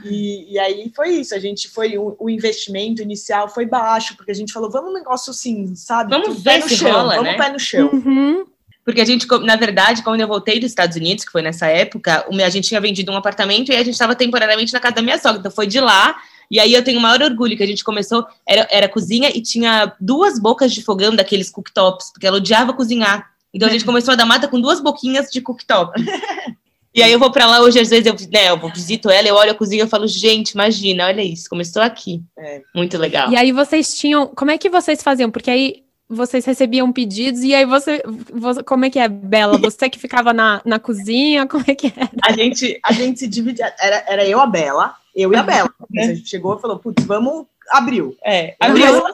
e, 0.10 0.54
e, 0.54 0.60
aí 0.60 0.92
foi 0.96 1.10
isso, 1.10 1.36
a 1.36 1.40
gente 1.40 1.70
foi, 1.70 1.98
o, 1.98 2.16
o, 2.20 2.30
investimento 2.30 3.02
inicial 3.02 3.50
foi 3.50 3.66
baixo, 3.66 4.16
porque 4.16 4.32
a 4.32 4.36
gente 4.36 4.54
falou, 4.54 4.72
vamos 4.72 4.92
um 4.92 4.94
negócio 4.94 5.32
assim, 5.32 5.76
sabe? 5.76 6.12
Vamos 6.12 6.42
ver 6.42 6.62
se 6.64 6.78
chão, 6.78 6.92
rola, 6.92 7.16
vamos 7.16 7.32
né? 7.32 7.38
pé 7.38 7.52
no 7.52 7.60
chão. 7.60 7.90
Uhum. 7.92 8.46
Porque 8.90 9.02
a 9.02 9.06
gente, 9.06 9.28
na 9.44 9.56
verdade, 9.56 10.02
quando 10.02 10.20
eu 10.20 10.28
voltei 10.28 10.60
dos 10.60 10.72
Estados 10.72 10.98
Unidos, 10.98 11.24
que 11.24 11.32
foi 11.32 11.44
nessa 11.44 11.68
época, 11.68 12.26
a 12.28 12.50
gente 12.50 12.70
tinha 12.70 12.82
vendido 12.82 13.12
um 13.12 13.16
apartamento 13.16 13.72
e 13.72 13.76
a 13.76 13.84
gente 13.84 13.92
estava 13.92 14.16
temporariamente 14.16 14.74
na 14.74 14.80
casa 14.80 14.96
da 14.96 15.04
minha 15.04 15.20
sogra. 15.20 15.38
Então 15.38 15.52
foi 15.52 15.68
de 15.68 15.80
lá. 15.80 16.16
E 16.50 16.60
aí 16.60 16.74
eu 16.74 16.84
tenho 16.84 16.98
o 16.98 17.02
maior 17.02 17.22
orgulho 17.22 17.56
que 17.56 17.62
a 17.62 17.68
gente 17.68 17.84
começou, 17.84 18.26
era, 18.48 18.68
era 18.72 18.90
cozinha 18.90 19.30
e 19.30 19.44
tinha 19.44 19.94
duas 20.02 20.40
bocas 20.40 20.74
de 20.74 20.82
fogão 20.82 21.16
daqueles 21.16 21.52
cooktops, 21.52 22.10
porque 22.12 22.26
ela 22.26 22.38
odiava 22.38 22.74
cozinhar. 22.74 23.30
Então 23.54 23.70
a 23.70 23.72
gente 23.72 23.86
começou 23.86 24.14
a 24.14 24.16
dar 24.16 24.26
mata 24.26 24.48
com 24.48 24.60
duas 24.60 24.82
boquinhas 24.82 25.30
de 25.30 25.40
cooktop. 25.40 25.94
E 26.92 27.04
aí 27.04 27.12
eu 27.12 27.20
vou 27.20 27.32
para 27.32 27.46
lá 27.46 27.62
hoje, 27.62 27.80
às 27.80 27.88
vezes 27.88 28.08
eu, 28.08 28.16
né, 28.32 28.50
eu 28.50 28.58
visito 28.74 29.12
ela, 29.12 29.28
eu 29.28 29.36
olho 29.36 29.52
a 29.52 29.56
cozinha 29.56 29.84
e 29.84 29.88
falo, 29.88 30.08
gente, 30.08 30.54
imagina, 30.54 31.06
olha 31.06 31.22
isso, 31.22 31.48
começou 31.48 31.84
aqui. 31.84 32.24
É. 32.36 32.64
Muito 32.74 32.98
legal. 32.98 33.32
E 33.32 33.36
aí 33.36 33.52
vocês 33.52 33.96
tinham, 33.96 34.26
como 34.26 34.50
é 34.50 34.58
que 34.58 34.72
vocês 34.72 35.04
faziam? 35.04 35.30
Porque 35.30 35.52
aí 35.52 35.84
vocês 36.10 36.44
recebiam 36.44 36.92
pedidos 36.92 37.44
e 37.44 37.54
aí 37.54 37.66
você, 37.66 38.02
você, 38.34 38.64
como 38.64 38.86
é 38.86 38.90
que 38.90 38.98
é, 38.98 39.08
Bela? 39.08 39.58
Você 39.62 39.90
que 39.90 40.00
ficava 40.00 40.34
na, 40.34 40.60
na 40.66 40.80
cozinha, 40.80 41.46
como 41.46 41.64
é 41.68 41.76
que 41.76 41.88
é? 41.88 42.10
A 42.24 42.32
gente, 42.34 42.80
a 42.84 42.92
gente 42.92 43.20
se 43.20 43.28
dividia, 43.28 43.72
era, 43.80 44.04
era 44.08 44.26
eu 44.28 44.40
a 44.40 44.48
Bela, 44.48 44.96
eu 45.16 45.32
e 45.32 45.36
a 45.36 45.44
Bela. 45.44 45.72
É. 45.96 46.04
A 46.04 46.08
gente 46.08 46.28
chegou 46.28 46.58
e 46.58 46.62
falou, 46.62 46.80
putz, 46.80 47.04
vamos, 47.06 47.46
abriu. 47.70 48.18
É, 48.26 48.56
abriu. 48.60 49.06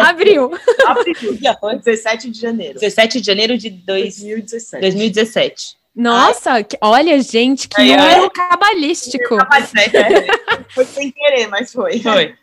abriu. 0.00 0.50
Abriu, 0.86 1.34
dia 1.34 1.58
17 1.82 2.30
de 2.30 2.40
janeiro. 2.40 2.78
17 2.78 3.20
de 3.20 3.26
janeiro 3.26 3.58
de 3.58 3.70
dois, 3.70 4.18
2017. 4.20 4.80
2017. 4.80 5.76
Nossa, 5.96 6.62
que, 6.62 6.76
olha, 6.80 7.20
gente, 7.20 7.68
que 7.68 7.82
número 7.82 8.30
cabalístico. 8.30 9.36
Cabalístico, 9.36 9.96
é. 9.96 10.26
Foi 10.68 10.84
sem 10.84 11.10
querer, 11.10 11.48
mas 11.48 11.72
foi. 11.72 11.98
Foi 12.00 12.34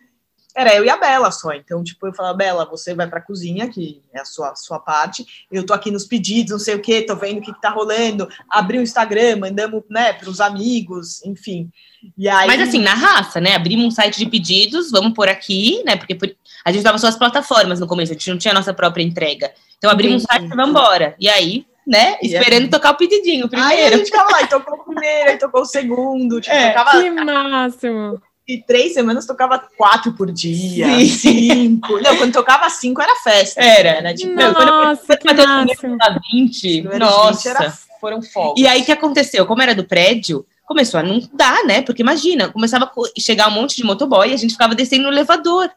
era 0.55 0.75
eu 0.75 0.85
e 0.85 0.89
a 0.89 0.97
Bela 0.97 1.31
só. 1.31 1.51
Então, 1.53 1.83
tipo, 1.83 2.05
eu 2.05 2.13
falava, 2.13 2.37
Bela, 2.37 2.65
você 2.65 2.93
vai 2.93 3.07
pra 3.07 3.21
cozinha, 3.21 3.67
que 3.67 4.01
é 4.13 4.21
a 4.21 4.25
sua, 4.25 4.55
sua 4.55 4.79
parte. 4.79 5.25
Eu 5.51 5.65
tô 5.65 5.73
aqui 5.73 5.89
nos 5.89 6.05
pedidos, 6.05 6.51
não 6.51 6.59
sei 6.59 6.75
o 6.75 6.81
quê, 6.81 7.01
tô 7.01 7.15
vendo 7.15 7.39
o 7.39 7.41
que, 7.41 7.53
que 7.53 7.61
tá 7.61 7.69
rolando. 7.69 8.27
Abri 8.49 8.77
o 8.77 8.81
Instagram, 8.81 9.37
mandamos, 9.37 9.83
né, 9.89 10.13
pros 10.13 10.39
amigos, 10.39 11.23
enfim. 11.25 11.71
E 12.17 12.29
aí... 12.29 12.47
Mas 12.47 12.61
assim, 12.61 12.79
na 12.79 12.93
raça, 12.93 13.41
né? 13.41 13.55
Abrimos 13.55 13.85
um 13.85 13.91
site 13.91 14.17
de 14.17 14.27
pedidos, 14.27 14.91
vamos 14.91 15.13
por 15.13 15.27
aqui, 15.27 15.81
né? 15.85 15.95
Porque 15.95 16.13
por... 16.13 16.29
a 16.63 16.71
gente 16.71 16.83
dava 16.83 16.97
só 16.97 17.07
as 17.07 17.17
plataformas 17.17 17.79
no 17.79 17.87
começo, 17.87 18.11
a 18.11 18.15
gente 18.15 18.29
não 18.29 18.37
tinha 18.37 18.51
a 18.51 18.55
nossa 18.55 18.73
própria 18.73 19.03
entrega. 19.03 19.51
Então 19.77 19.89
abrimos 19.89 20.23
um 20.23 20.25
site 20.25 20.45
e 20.45 20.49
vamos 20.49 20.69
embora. 20.69 21.15
E 21.19 21.29
aí, 21.29 21.65
né? 21.87 22.17
Esperando 22.21 22.69
tocar 22.69 22.91
o 22.91 22.97
pedidinho 22.97 23.49
primeiro. 23.49 23.73
Aí 23.73 23.85
a 23.85 23.97
gente 23.97 24.05
ficava 24.05 24.29
lá, 24.31 24.43
e 24.43 24.47
tocou 24.47 24.75
o 24.75 24.83
primeiro, 24.83 25.29
aí 25.31 25.37
tocou 25.37 25.61
o 25.61 25.65
segundo, 25.65 26.39
tipo, 26.39 26.55
é, 26.55 26.69
tocava... 26.69 27.01
Que 27.01 27.09
máximo! 27.09 28.21
E 28.47 28.61
três 28.61 28.93
semanas 28.93 29.25
tocava 29.25 29.57
quatro 29.77 30.13
por 30.13 30.31
dia, 30.31 30.87
Sim. 30.87 31.07
cinco. 31.07 31.99
Não, 32.03 32.17
quando 32.17 32.33
tocava 32.33 32.69
cinco 32.69 33.01
era 33.01 33.15
festa. 33.15 33.61
Era, 33.61 34.01
né? 34.01 34.13
Tipo, 34.13 34.33
nossa, 34.33 35.17
quando 35.17 35.39
eu 35.39 35.47
máximo. 35.47 35.97
20, 36.31 36.81
nossa. 36.99 37.49
20 37.49 37.61
era, 37.61 37.73
foram 38.01 38.21
fogos. 38.21 38.61
E 38.61 38.67
aí, 38.67 38.81
o 38.81 38.85
que 38.85 38.91
aconteceu? 38.91 39.45
Como 39.45 39.61
era 39.61 39.73
do 39.73 39.85
prédio, 39.85 40.45
começou 40.65 40.99
a 40.99 41.03
não 41.03 41.21
dar, 41.33 41.63
né? 41.65 41.81
Porque 41.81 42.01
imagina, 42.01 42.49
começava 42.49 42.85
a 42.85 43.19
chegar 43.19 43.47
um 43.47 43.51
monte 43.51 43.77
de 43.77 43.83
motoboy 43.83 44.29
e 44.29 44.33
a 44.33 44.37
gente 44.37 44.53
ficava 44.53 44.75
descendo 44.75 45.03
no 45.03 45.09
elevador. 45.09 45.69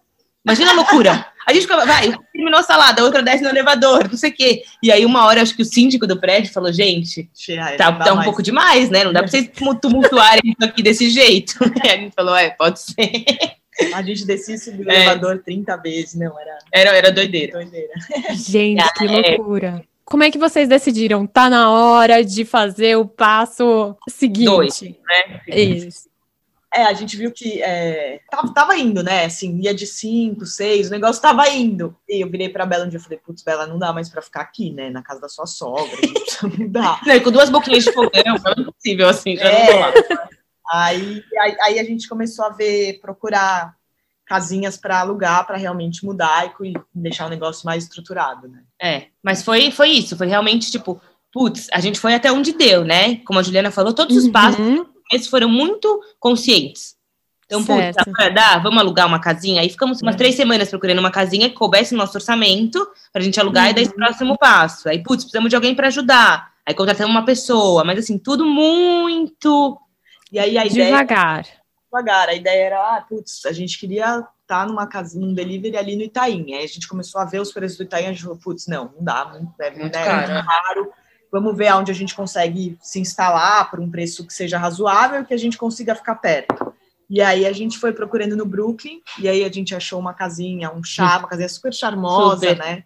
Imagina 0.46 0.70
a 0.70 0.74
loucura. 0.74 1.26
A 1.44 1.52
gente 1.52 1.62
ficava, 1.62 1.84
vai, 1.84 2.12
terminou 2.32 2.58
a 2.58 2.62
salada, 2.62 3.02
a 3.02 3.04
outra 3.04 3.22
desce 3.22 3.42
no 3.42 3.48
elevador, 3.48 4.08
não 4.08 4.16
sei 4.16 4.30
o 4.30 4.34
quê. 4.34 4.62
E 4.82 4.92
aí, 4.92 5.04
uma 5.04 5.26
hora, 5.26 5.42
acho 5.42 5.54
que 5.56 5.62
o 5.62 5.64
síndico 5.64 6.06
do 6.06 6.18
prédio 6.18 6.52
falou, 6.52 6.72
gente, 6.72 7.28
tá, 7.76 7.92
tá 7.92 8.14
um 8.14 8.22
pouco 8.22 8.42
demais, 8.42 8.90
né? 8.90 9.04
Não 9.04 9.12
dá 9.12 9.20
pra 9.20 9.28
vocês 9.28 9.50
tumultuarem 9.82 10.42
isso 10.44 10.64
aqui 10.64 10.82
desse 10.82 11.10
jeito. 11.10 11.54
E 11.84 11.88
a 11.88 11.96
gente 11.96 12.14
falou, 12.14 12.34
é, 12.34 12.50
pode 12.50 12.80
ser. 12.80 13.10
A 13.92 14.02
gente 14.02 14.24
descia 14.24 14.56
o 14.56 14.90
é. 14.90 14.96
elevador 14.96 15.42
30 15.44 15.76
vezes, 15.76 16.14
não, 16.14 16.38
era... 16.40 16.58
Era, 16.72 16.96
era 16.96 17.12
doideira. 17.12 17.52
doideira. 17.52 17.92
Gente, 18.34 18.82
que 18.94 19.04
é. 19.04 19.36
loucura. 19.36 19.84
Como 20.04 20.22
é 20.22 20.30
que 20.30 20.38
vocês 20.38 20.68
decidiram? 20.68 21.26
Tá 21.26 21.50
na 21.50 21.70
hora 21.70 22.24
de 22.24 22.44
fazer 22.44 22.96
o 22.96 23.04
passo 23.04 23.96
seguinte. 24.08 24.46
Dois, 24.46 24.80
né? 24.80 25.40
Isso. 25.48 26.08
É, 26.76 26.82
a 26.84 26.92
gente 26.92 27.16
viu 27.16 27.32
que 27.32 27.62
é, 27.62 28.20
tava, 28.30 28.52
tava, 28.52 28.76
indo, 28.76 29.02
né? 29.02 29.24
Assim, 29.24 29.58
ia 29.62 29.74
de 29.74 29.86
cinco, 29.86 30.44
seis, 30.44 30.88
o 30.88 30.90
negócio 30.90 31.22
tava 31.22 31.48
indo. 31.48 31.96
E 32.06 32.22
eu 32.22 32.30
virei 32.30 32.50
pra 32.50 32.66
Bela 32.66 32.84
um 32.84 32.88
dia 32.90 32.98
e 32.98 33.02
falei, 33.02 33.18
putz, 33.18 33.42
Bela, 33.42 33.66
não 33.66 33.78
dá 33.78 33.94
mais 33.94 34.10
pra 34.10 34.20
ficar 34.20 34.42
aqui, 34.42 34.70
né? 34.70 34.90
Na 34.90 35.02
casa 35.02 35.22
da 35.22 35.28
sua 35.28 35.46
sogra, 35.46 35.84
a 35.84 36.06
gente 36.06 36.20
precisa 36.20 36.48
mudar. 36.48 37.00
Não, 37.06 37.20
com 37.20 37.30
duas 37.30 37.48
boquinhas 37.48 37.82
de 37.82 37.92
fogão, 37.92 38.38
foi 38.42 38.52
impossível, 38.58 39.08
assim, 39.08 39.36
já 39.36 39.44
é, 39.44 39.72
não 39.72 39.80
lá. 39.80 39.92
Aí, 40.70 41.24
aí, 41.40 41.56
aí, 41.62 41.78
a 41.78 41.84
gente 41.84 42.06
começou 42.06 42.44
a 42.44 42.50
ver, 42.50 43.00
procurar 43.00 43.74
casinhas 44.26 44.76
para 44.76 45.00
alugar, 45.00 45.46
para 45.46 45.56
realmente 45.56 46.04
mudar 46.04 46.52
e 46.60 46.74
deixar 46.94 47.26
o 47.26 47.30
negócio 47.30 47.64
mais 47.64 47.84
estruturado, 47.84 48.48
né? 48.48 48.64
É, 48.82 49.06
mas 49.22 49.42
foi, 49.42 49.70
foi 49.70 49.90
isso, 49.90 50.16
foi 50.16 50.26
realmente 50.26 50.70
tipo, 50.70 51.00
putz, 51.32 51.68
a 51.72 51.80
gente 51.80 51.98
foi 51.98 52.14
até 52.14 52.30
onde 52.30 52.52
deu, 52.52 52.84
né? 52.84 53.16
Como 53.24 53.38
a 53.38 53.42
Juliana 53.42 53.70
falou, 53.70 53.94
todos 53.94 54.16
os 54.16 54.24
uhum. 54.24 54.32
Esses 55.12 55.28
foram 55.28 55.48
muito 55.48 56.00
conscientes. 56.18 56.96
Então, 57.46 57.64
putz, 57.64 57.96
para 58.12 58.28
dar, 58.28 58.62
vamos 58.62 58.80
alugar 58.80 59.06
uma 59.06 59.20
casinha. 59.20 59.60
Aí 59.60 59.68
ficamos 59.68 60.02
umas 60.02 60.16
três 60.16 60.34
semanas 60.34 60.68
procurando 60.68 60.98
uma 60.98 61.12
casinha 61.12 61.48
que 61.48 61.54
coubesse 61.54 61.92
no 61.92 61.98
nosso 61.98 62.16
orçamento 62.16 62.84
para 63.12 63.22
a 63.22 63.24
gente 63.24 63.38
alugar 63.38 63.64
uhum. 63.64 63.70
e 63.70 63.74
dar 63.74 63.80
esse 63.82 63.92
uhum. 63.92 63.96
próximo 63.96 64.38
passo. 64.38 64.88
Aí, 64.88 65.00
putz, 65.02 65.22
precisamos 65.24 65.48
de 65.48 65.54
alguém 65.54 65.74
para 65.74 65.86
ajudar. 65.86 66.52
Aí 66.66 66.74
contratamos 66.74 67.14
uma 67.14 67.24
pessoa, 67.24 67.84
mas 67.84 68.00
assim, 68.00 68.18
tudo 68.18 68.44
muito. 68.44 69.80
E 70.32 70.38
aí 70.40 70.58
a 70.58 70.66
ideia. 70.66 70.86
Devagar. 70.86 71.46
Devagar. 71.84 72.28
A 72.28 72.34
ideia 72.34 72.66
era, 72.66 72.96
ah, 72.96 73.00
putz, 73.08 73.46
a 73.46 73.52
gente 73.52 73.78
queria 73.78 74.16
estar 74.16 74.26
tá 74.46 74.66
numa 74.66 74.88
casa, 74.88 75.16
num 75.18 75.32
delivery 75.32 75.76
ali 75.76 75.94
no 75.94 76.02
Itaim. 76.02 76.52
Aí 76.52 76.64
a 76.64 76.66
gente 76.66 76.88
começou 76.88 77.20
a 77.20 77.24
ver 77.24 77.40
os 77.40 77.52
preços 77.52 77.78
do 77.78 77.84
Itaim 77.84 78.02
e 78.02 78.06
a 78.06 78.12
gente 78.12 78.24
falou, 78.24 78.38
putz, 78.38 78.66
não, 78.66 78.86
não 78.96 79.04
dá, 79.04 79.24
muito, 79.26 79.52
é, 79.60 79.70
muito, 79.70 79.96
é, 79.96 80.04
caro. 80.04 80.32
muito 80.32 80.46
caro 80.46 80.92
vamos 81.30 81.56
ver 81.56 81.68
aonde 81.68 81.90
a 81.90 81.94
gente 81.94 82.14
consegue 82.14 82.76
se 82.80 82.98
instalar 83.00 83.70
por 83.70 83.80
um 83.80 83.90
preço 83.90 84.26
que 84.26 84.32
seja 84.32 84.58
razoável 84.58 85.20
e 85.20 85.24
que 85.24 85.34
a 85.34 85.38
gente 85.38 85.58
consiga 85.58 85.94
ficar 85.94 86.16
perto. 86.16 86.72
E 87.08 87.20
aí 87.20 87.46
a 87.46 87.52
gente 87.52 87.78
foi 87.78 87.92
procurando 87.92 88.36
no 88.36 88.44
Brooklyn, 88.44 89.00
e 89.18 89.28
aí 89.28 89.44
a 89.44 89.48
gente 89.48 89.74
achou 89.74 89.98
uma 89.98 90.12
casinha, 90.12 90.72
um 90.72 90.82
chá, 90.82 91.18
uma 91.18 91.28
casinha 91.28 91.48
super 91.48 91.72
charmosa, 91.72 92.48
super. 92.48 92.58
né? 92.58 92.84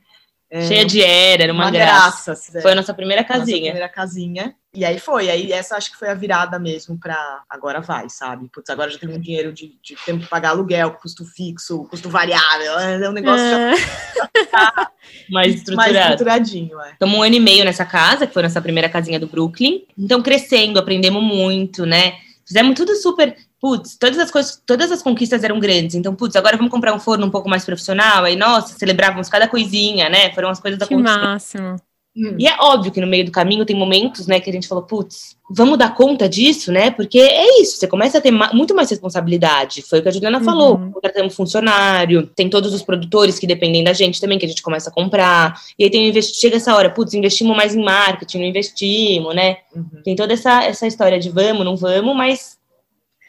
É, 0.50 0.66
Cheia 0.66 0.84
de 0.84 1.00
era, 1.02 1.44
era 1.44 1.52
uma, 1.52 1.64
uma 1.64 1.70
graça. 1.70 2.32
graça. 2.32 2.60
Foi 2.60 2.72
a 2.72 2.74
nossa 2.74 2.92
primeira 2.92 3.22
casinha. 3.22 3.56
Nossa 3.56 3.70
primeira 3.70 3.88
casinha. 3.88 4.54
E 4.72 4.84
aí 4.84 5.00
foi, 5.00 5.28
aí 5.28 5.52
essa 5.52 5.76
acho 5.76 5.90
que 5.90 5.96
foi 5.96 6.08
a 6.08 6.14
virada 6.14 6.56
mesmo 6.56 6.96
para 6.96 7.42
agora 7.50 7.80
vai, 7.80 8.08
sabe? 8.08 8.48
Putz, 8.48 8.70
agora 8.70 8.88
já 8.88 8.98
tem 8.98 9.08
um 9.08 9.18
dinheiro 9.18 9.52
de, 9.52 9.76
de 9.82 9.96
tempo 10.06 10.22
que 10.22 10.28
pagar 10.28 10.50
aluguel, 10.50 10.92
custo 10.92 11.24
fixo, 11.24 11.84
custo 11.86 12.08
variável, 12.08 12.78
é 12.78 13.08
um 13.08 13.12
negócio 13.12 13.44
é. 13.44 13.74
já 14.52 14.90
mais 15.28 15.56
estruturado. 15.56 15.92
Mais 15.92 16.04
estruturadinho, 16.04 16.80
é. 16.82 16.92
Estamos 16.92 17.18
um 17.18 17.22
ano 17.22 17.34
e 17.34 17.40
meio 17.40 17.64
nessa 17.64 17.84
casa, 17.84 18.28
que 18.28 18.32
foi 18.32 18.44
nossa 18.44 18.60
primeira 18.60 18.88
casinha 18.88 19.18
do 19.18 19.26
Brooklyn. 19.26 19.84
Então 19.98 20.22
crescendo, 20.22 20.78
aprendemos 20.78 21.22
muito, 21.22 21.84
né? 21.84 22.14
Fizemos 22.46 22.76
tudo 22.76 22.94
super 22.94 23.36
putz, 23.60 23.96
todas 23.96 24.18
as 24.18 24.30
coisas, 24.30 24.62
todas 24.64 24.90
as 24.90 25.02
conquistas 25.02 25.44
eram 25.44 25.60
grandes. 25.60 25.94
Então, 25.94 26.14
putz, 26.14 26.34
agora 26.34 26.56
vamos 26.56 26.72
comprar 26.72 26.94
um 26.94 26.98
forno 26.98 27.26
um 27.26 27.30
pouco 27.30 27.48
mais 27.48 27.64
profissional. 27.64 28.24
Aí, 28.24 28.34
nossa, 28.34 28.78
celebrávamos 28.78 29.28
cada 29.28 29.46
coisinha, 29.46 30.08
né? 30.08 30.32
Foram 30.32 30.48
as 30.48 30.58
coisas 30.58 30.78
da 30.78 30.86
Que 30.86 30.96
máximo. 30.96 31.76
Hum. 32.20 32.36
E 32.38 32.46
é 32.46 32.54
óbvio 32.60 32.92
que 32.92 33.00
no 33.00 33.06
meio 33.06 33.24
do 33.24 33.30
caminho 33.30 33.64
tem 33.64 33.74
momentos, 33.74 34.26
né, 34.26 34.38
que 34.38 34.50
a 34.50 34.52
gente 34.52 34.68
falou, 34.68 34.84
putz, 34.84 35.36
vamos 35.50 35.78
dar 35.78 35.94
conta 35.94 36.28
disso, 36.28 36.70
né? 36.70 36.90
Porque 36.90 37.18
é 37.18 37.62
isso, 37.62 37.78
você 37.78 37.86
começa 37.86 38.18
a 38.18 38.20
ter 38.20 38.30
ma 38.30 38.52
muito 38.52 38.74
mais 38.74 38.90
responsabilidade. 38.90 39.80
Foi 39.80 40.00
o 40.00 40.02
que 40.02 40.08
a 40.10 40.12
Juliana 40.12 40.38
uhum. 40.38 40.44
falou. 40.44 40.78
Contratamos 40.92 41.34
funcionário, 41.34 42.26
tem 42.26 42.50
todos 42.50 42.74
os 42.74 42.82
produtores 42.82 43.38
que 43.38 43.46
dependem 43.46 43.82
da 43.82 43.94
gente 43.94 44.20
também, 44.20 44.38
que 44.38 44.44
a 44.44 44.48
gente 44.48 44.62
começa 44.62 44.90
a 44.90 44.92
comprar. 44.92 45.58
E 45.78 45.84
aí 45.84 45.90
tem 45.90 46.12
chega 46.20 46.56
essa 46.56 46.76
hora, 46.76 46.90
putz, 46.90 47.14
investimos 47.14 47.56
mais 47.56 47.74
em 47.74 47.82
marketing, 47.82 48.38
não 48.40 48.46
investimos, 48.46 49.34
né? 49.34 49.56
Uhum. 49.74 50.02
Tem 50.04 50.14
toda 50.14 50.34
essa, 50.34 50.62
essa 50.64 50.86
história 50.86 51.18
de 51.18 51.30
vamos, 51.30 51.64
não 51.64 51.74
vamos, 51.74 52.14
mas 52.14 52.58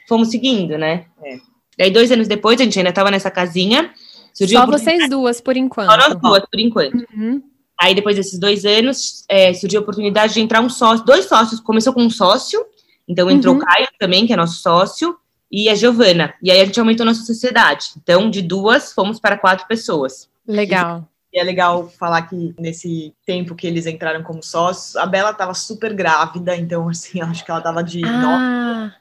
fomos 0.08 0.30
seguindo, 0.30 0.78
né? 0.78 1.06
É. 1.24 1.38
Daí, 1.78 1.92
dois 1.92 2.12
anos 2.12 2.28
depois, 2.28 2.60
a 2.60 2.64
gente 2.66 2.78
ainda 2.78 2.90
estava 2.90 3.10
nessa 3.10 3.32
casinha. 3.32 3.92
Só 4.34 4.66
vocês 4.66 5.10
duas, 5.10 5.40
por 5.40 5.56
enquanto. 5.56 5.90
Só 5.90 5.98
nós 5.98 6.22
duas, 6.22 6.46
por 6.46 6.60
enquanto. 6.60 7.06
Uhum. 7.16 7.42
Aí, 7.82 7.96
depois 7.96 8.16
desses 8.16 8.38
dois 8.38 8.64
anos, 8.64 9.26
é, 9.28 9.52
surgiu 9.56 9.80
a 9.80 9.82
oportunidade 9.82 10.36
de 10.36 10.40
entrar 10.40 10.62
um 10.62 10.70
sócio, 10.70 11.04
dois 11.04 11.26
sócios. 11.26 11.60
Começou 11.60 11.92
com 11.92 12.04
um 12.04 12.12
sócio, 12.12 12.64
então 13.08 13.28
entrou 13.28 13.56
uhum. 13.56 13.60
o 13.60 13.66
Caio 13.66 13.88
também, 14.00 14.28
que 14.28 14.34
é 14.34 14.36
nosso 14.36 14.62
sócio, 14.62 15.18
e 15.52 15.68
a 15.68 15.74
Giovana. 15.74 16.32
E 16.44 16.52
aí 16.52 16.62
a 16.62 16.66
gente 16.66 16.80
aumentou 16.80 17.04
nossa 17.04 17.24
sociedade. 17.24 17.88
Então, 17.98 18.30
de 18.30 18.44
duas, 18.44 18.94
fomos 18.94 19.20
para 19.20 19.36
quatro 19.36 19.68
pessoas. 19.68 20.30
Legal. 20.48 21.08
E 21.34 21.40
é 21.40 21.44
legal 21.44 21.90
falar 21.90 22.22
que 22.24 22.54
nesse 22.60 23.16
tempo 23.26 23.56
que 23.56 23.66
eles 23.66 23.88
entraram 23.88 24.22
como 24.22 24.44
sócios, 24.44 24.96
a 24.96 25.08
Bela 25.08 25.32
estava 25.32 25.56
super 25.56 25.92
grávida, 25.92 26.56
então, 26.56 26.88
assim, 26.88 27.20
acho 27.24 27.44
que 27.44 27.50
ela 27.50 27.62
estava 27.62 27.84
de 27.84 28.04
ah. 28.06 28.94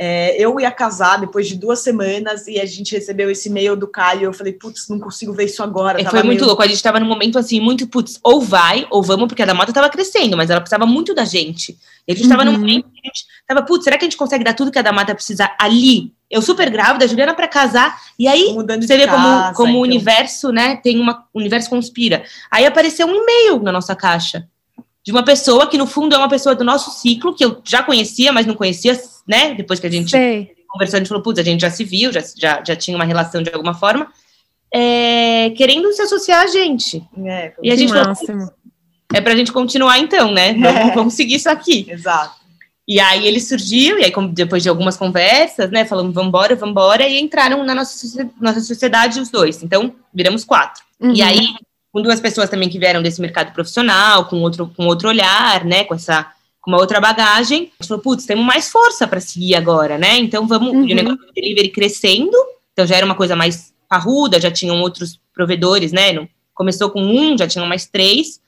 É, 0.00 0.40
eu 0.40 0.60
ia 0.60 0.70
casar 0.70 1.18
depois 1.18 1.48
de 1.48 1.56
duas 1.56 1.80
semanas 1.80 2.46
e 2.46 2.60
a 2.60 2.64
gente 2.64 2.94
recebeu 2.94 3.28
esse 3.28 3.48
e-mail 3.48 3.74
do 3.74 3.88
Caio. 3.88 4.26
Eu 4.26 4.32
falei, 4.32 4.52
putz, 4.52 4.88
não 4.88 5.00
consigo 5.00 5.32
ver 5.32 5.46
isso 5.46 5.60
agora. 5.60 6.00
É, 6.00 6.04
foi 6.04 6.22
muito 6.22 6.38
meio... 6.38 6.46
louco. 6.46 6.62
A 6.62 6.68
gente 6.68 6.82
tava 6.82 7.00
num 7.00 7.06
momento 7.06 7.36
assim, 7.36 7.58
muito, 7.60 7.86
putz, 7.88 8.20
ou 8.22 8.40
vai, 8.40 8.86
ou 8.90 9.02
vamos, 9.02 9.26
porque 9.26 9.42
a 9.42 9.46
Damata 9.46 9.72
tava 9.72 9.90
crescendo, 9.90 10.36
mas 10.36 10.50
ela 10.50 10.60
precisava 10.60 10.86
muito 10.86 11.12
da 11.12 11.24
gente. 11.24 11.76
E 12.06 12.12
a 12.12 12.14
gente 12.14 12.24
uhum. 12.24 12.30
tava 12.30 12.44
num 12.44 12.52
uhum. 12.52 12.58
momento 12.58 12.84
que 12.84 13.00
a 13.02 13.08
gente 13.08 13.24
tava, 13.44 13.62
putz, 13.62 13.82
será 13.82 13.98
que 13.98 14.04
a 14.04 14.08
gente 14.08 14.16
consegue 14.16 14.44
dar 14.44 14.54
tudo 14.54 14.70
que 14.70 14.78
a 14.78 14.82
Damata 14.82 15.14
precisa 15.16 15.50
ali? 15.58 16.12
Eu 16.30 16.42
super 16.42 16.70
grávida, 16.70 17.04
a 17.04 17.08
Juliana 17.08 17.34
para 17.34 17.48
casar, 17.48 17.98
e 18.18 18.28
aí 18.28 18.52
Mudando 18.52 18.86
você 18.86 18.96
vê 18.96 19.06
casa, 19.06 19.16
como, 19.16 19.54
como 19.54 19.68
então. 19.70 19.80
o 19.80 19.82
universo, 19.82 20.52
né, 20.52 20.76
tem 20.76 21.00
uma. 21.00 21.24
O 21.32 21.38
universo 21.40 21.70
conspira. 21.70 22.22
Aí 22.50 22.66
apareceu 22.66 23.06
um 23.06 23.14
e-mail 23.14 23.62
na 23.62 23.72
nossa 23.72 23.96
caixa 23.96 24.46
de 25.08 25.10
uma 25.10 25.24
pessoa 25.24 25.66
que, 25.66 25.78
no 25.78 25.86
fundo, 25.86 26.14
é 26.14 26.18
uma 26.18 26.28
pessoa 26.28 26.54
do 26.54 26.62
nosso 26.62 26.90
ciclo, 26.90 27.34
que 27.34 27.42
eu 27.42 27.62
já 27.64 27.82
conhecia, 27.82 28.30
mas 28.30 28.44
não 28.44 28.54
conhecia, 28.54 29.00
né? 29.28 29.54
Depois 29.54 29.78
que 29.78 29.86
a 29.86 29.90
gente 29.90 30.10
Sei. 30.10 30.50
conversou, 30.68 30.96
a 30.96 31.00
gente 31.00 31.08
falou, 31.08 31.22
putz, 31.22 31.38
a 31.38 31.42
gente 31.42 31.60
já 31.60 31.70
se 31.70 31.84
viu, 31.84 32.12
já, 32.12 32.20
já, 32.36 32.62
já 32.64 32.74
tinha 32.74 32.96
uma 32.96 33.04
relação 33.04 33.42
de 33.42 33.50
alguma 33.50 33.74
forma, 33.74 34.10
é, 34.72 35.50
querendo 35.50 35.92
se 35.92 36.00
associar 36.02 36.42
a 36.42 36.46
gente. 36.46 37.02
É, 37.24 37.52
e 37.62 37.70
a 37.70 37.76
gente 37.76 37.92
máximo. 37.92 38.26
falou, 38.26 38.52
é 39.14 39.20
pra 39.20 39.36
gente 39.36 39.52
continuar 39.52 39.98
então, 39.98 40.32
né? 40.32 40.54
Vamos, 40.54 40.80
é. 40.80 40.94
vamos 40.94 41.14
seguir 41.14 41.34
isso 41.34 41.50
aqui. 41.50 41.86
Exato. 41.92 42.38
E 42.86 42.98
aí 42.98 43.26
ele 43.26 43.38
surgiu, 43.38 43.98
e 43.98 44.04
aí 44.04 44.12
depois 44.32 44.62
de 44.62 44.68
algumas 44.70 44.96
conversas, 44.96 45.70
né, 45.70 45.84
falando 45.84 46.10
vambora, 46.10 46.56
vambora, 46.56 47.06
e 47.06 47.20
entraram 47.20 47.62
na 47.62 47.74
nossa, 47.74 48.30
nossa 48.40 48.60
sociedade 48.60 49.20
os 49.20 49.28
dois. 49.28 49.62
Então, 49.62 49.94
viramos 50.12 50.42
quatro. 50.42 50.82
Uhum. 50.98 51.12
E 51.12 51.20
aí, 51.20 51.48
com 51.92 52.00
duas 52.00 52.18
pessoas 52.18 52.48
também 52.48 52.70
que 52.70 52.78
vieram 52.78 53.02
desse 53.02 53.20
mercado 53.20 53.52
profissional, 53.52 54.24
com 54.24 54.40
outro, 54.40 54.72
com 54.74 54.86
outro 54.86 55.06
olhar, 55.06 55.66
né, 55.66 55.84
com 55.84 55.94
essa 55.94 56.32
com 56.60 56.70
uma 56.70 56.80
outra 56.80 57.00
bagagem. 57.00 57.72
A 57.78 57.82
gente 57.82 57.88
falou, 57.88 58.02
putz, 58.02 58.26
temos 58.26 58.44
mais 58.44 58.70
força 58.70 59.06
para 59.06 59.20
seguir 59.20 59.54
agora, 59.54 59.98
né? 59.98 60.18
Então 60.18 60.46
vamos, 60.46 60.72
uhum. 60.72 60.82
o 60.82 60.86
negócio 60.86 61.18
do 61.18 61.32
delivery 61.32 61.70
crescendo, 61.70 62.36
então 62.72 62.86
já 62.86 62.96
era 62.96 63.06
uma 63.06 63.14
coisa 63.14 63.34
mais 63.34 63.72
parruda, 63.88 64.40
já 64.40 64.50
tinham 64.50 64.80
outros 64.80 65.20
provedores, 65.32 65.92
né? 65.92 66.28
Começou 66.54 66.90
com 66.90 67.02
um, 67.02 67.36
já 67.38 67.46
tinham 67.46 67.66
mais 67.66 67.86
três. 67.86 68.40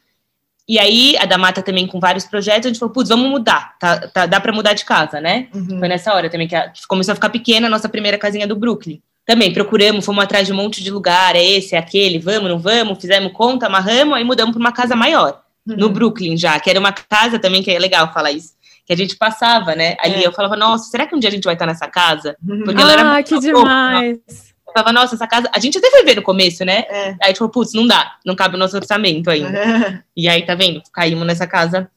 E 0.69 0.79
aí, 0.79 1.17
a 1.19 1.27
da 1.27 1.37
Mata 1.37 1.63
também 1.63 1.87
com 1.87 1.99
vários 1.99 2.25
projetos, 2.25 2.67
a 2.67 2.69
gente 2.69 2.79
falou, 2.79 2.93
putz, 2.93 3.09
vamos 3.09 3.29
mudar, 3.29 3.77
tá, 3.79 4.07
tá 4.09 4.27
dá 4.27 4.39
para 4.39 4.53
mudar 4.53 4.73
de 4.73 4.85
casa, 4.85 5.21
né? 5.21 5.49
Uhum. 5.53 5.79
Foi 5.79 5.89
nessa 5.89 6.15
hora 6.15 6.31
também 6.31 6.47
que 6.47 6.55
a, 6.55 6.73
começou 6.89 7.13
a 7.13 7.17
ficar 7.17 7.31
pequena 7.31 7.67
a 7.67 7.71
nossa 7.71 7.89
primeira 7.89 8.19
casinha 8.19 8.47
do 8.47 8.55
Brooklyn 8.55 9.01
também 9.31 9.53
procuramos, 9.53 10.05
fomos 10.05 10.25
atrás 10.25 10.45
de 10.45 10.53
um 10.53 10.57
monte 10.57 10.83
de 10.83 10.91
lugar, 10.91 11.37
é 11.37 11.45
esse, 11.45 11.77
é 11.77 11.79
aquele, 11.79 12.19
vamos, 12.19 12.51
não 12.51 12.59
vamos, 12.59 13.01
fizemos 13.01 13.33
conta, 13.33 13.67
amarramos, 13.67 14.15
aí 14.15 14.25
mudamos 14.25 14.53
para 14.53 14.61
uma 14.61 14.73
casa 14.73 14.97
maior, 14.97 15.41
uhum. 15.67 15.77
no 15.77 15.91
Brooklyn 15.91 16.37
já, 16.37 16.59
que 16.59 16.71
era 16.71 16.79
uma 16.79 16.93
casa 16.93 17.39
também, 17.39 17.63
que 17.63 17.71
é 17.71 17.79
legal 17.79 18.13
falar 18.13 18.33
isso, 18.33 18.55
que 18.85 18.93
a 18.93 18.97
gente 18.97 19.17
passava, 19.17 19.75
né, 19.75 19.97
ali, 20.01 20.23
é. 20.23 20.27
eu 20.27 20.33
falava, 20.33 20.57
nossa, 20.57 20.91
será 20.91 21.07
que 21.07 21.15
um 21.15 21.19
dia 21.19 21.29
a 21.29 21.33
gente 21.33 21.45
vai 21.45 21.55
estar 21.55 21.67
nessa 21.67 21.87
casa? 21.89 22.37
Uhum. 22.47 22.65
Porque 22.65 22.81
ela 22.81 22.93
era 22.93 23.17
ah, 23.17 23.23
que 23.23 23.39
demais! 23.39 24.19
eu 24.67 24.73
falava, 24.73 24.93
nossa, 24.93 25.15
essa 25.15 25.27
casa, 25.27 25.51
a 25.53 25.59
gente 25.59 25.79
até 25.79 25.91
foi 25.91 26.05
ver 26.05 26.17
no 26.17 26.23
começo, 26.23 26.65
né, 26.65 26.85
é. 26.89 27.09
aí 27.11 27.17
a 27.23 27.27
gente 27.29 27.39
falou, 27.39 27.53
putz, 27.53 27.73
não 27.73 27.87
dá, 27.87 28.17
não 28.25 28.35
cabe 28.35 28.57
o 28.57 28.59
nosso 28.59 28.77
orçamento 28.77 29.31
ainda, 29.31 29.59
é. 29.59 30.03
e 30.17 30.29
aí, 30.29 30.45
tá 30.45 30.55
vendo, 30.55 30.83
caímos 30.93 31.27
nessa 31.27 31.47
casa, 31.47 31.91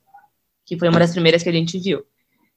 que 0.66 0.78
foi 0.78 0.90
uma 0.90 1.00
das 1.00 1.12
primeiras 1.12 1.44
que 1.44 1.50
a 1.50 1.54
gente 1.54 1.78
viu. 1.78 2.04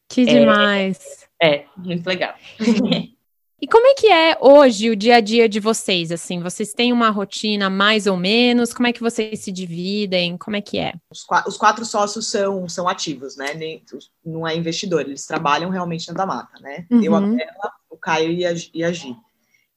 Que 0.09 0.25
demais! 0.25 1.27
É, 1.42 1.64
muito 1.77 2.07
legal. 2.07 2.35
E 3.61 3.66
como 3.66 3.87
é 3.87 3.95
que 3.95 4.07
é 4.07 4.37
hoje 4.38 4.90
o 4.90 4.97
dia 4.97 5.16
a 5.16 5.21
dia 5.21 5.49
de 5.49 5.59
vocês? 5.59 6.12
Assim, 6.12 6.40
vocês 6.40 6.75
têm 6.75 6.92
uma 6.92 7.09
rotina 7.09 7.71
mais 7.71 8.07
ou 8.07 8.16
menos? 8.16 8.75
Como 8.75 8.87
é 8.87 8.92
que 8.92 9.01
vocês 9.01 9.40
se 9.40 9.51
dividem? 9.51 10.37
Como 10.37 10.57
é 10.57 10.61
que 10.61 10.79
é? 10.79 10.92
Os, 11.11 11.25
quatro, 11.25 11.49
os 11.49 11.57
quatro 11.57 11.85
sócios 11.85 12.27
são, 12.27 12.69
são 12.69 12.87
ativos, 12.87 13.35
né? 13.37 13.55
Nem, 13.55 13.83
não 14.25 14.47
é 14.47 14.55
investidor, 14.55 15.01
eles 15.01 15.25
trabalham 15.25 15.71
realmente 15.71 16.07
na 16.09 16.14
Damata, 16.14 16.59
né? 16.61 16.87
Uhum. 16.90 17.03
Eu, 17.03 17.14
a 17.14 17.21
Bela, 17.21 17.73
o 17.88 17.97
Caio 17.97 18.31
e 18.31 18.45
a, 18.45 18.53
e 18.75 18.85
a 18.85 18.92
Gi. 18.92 19.16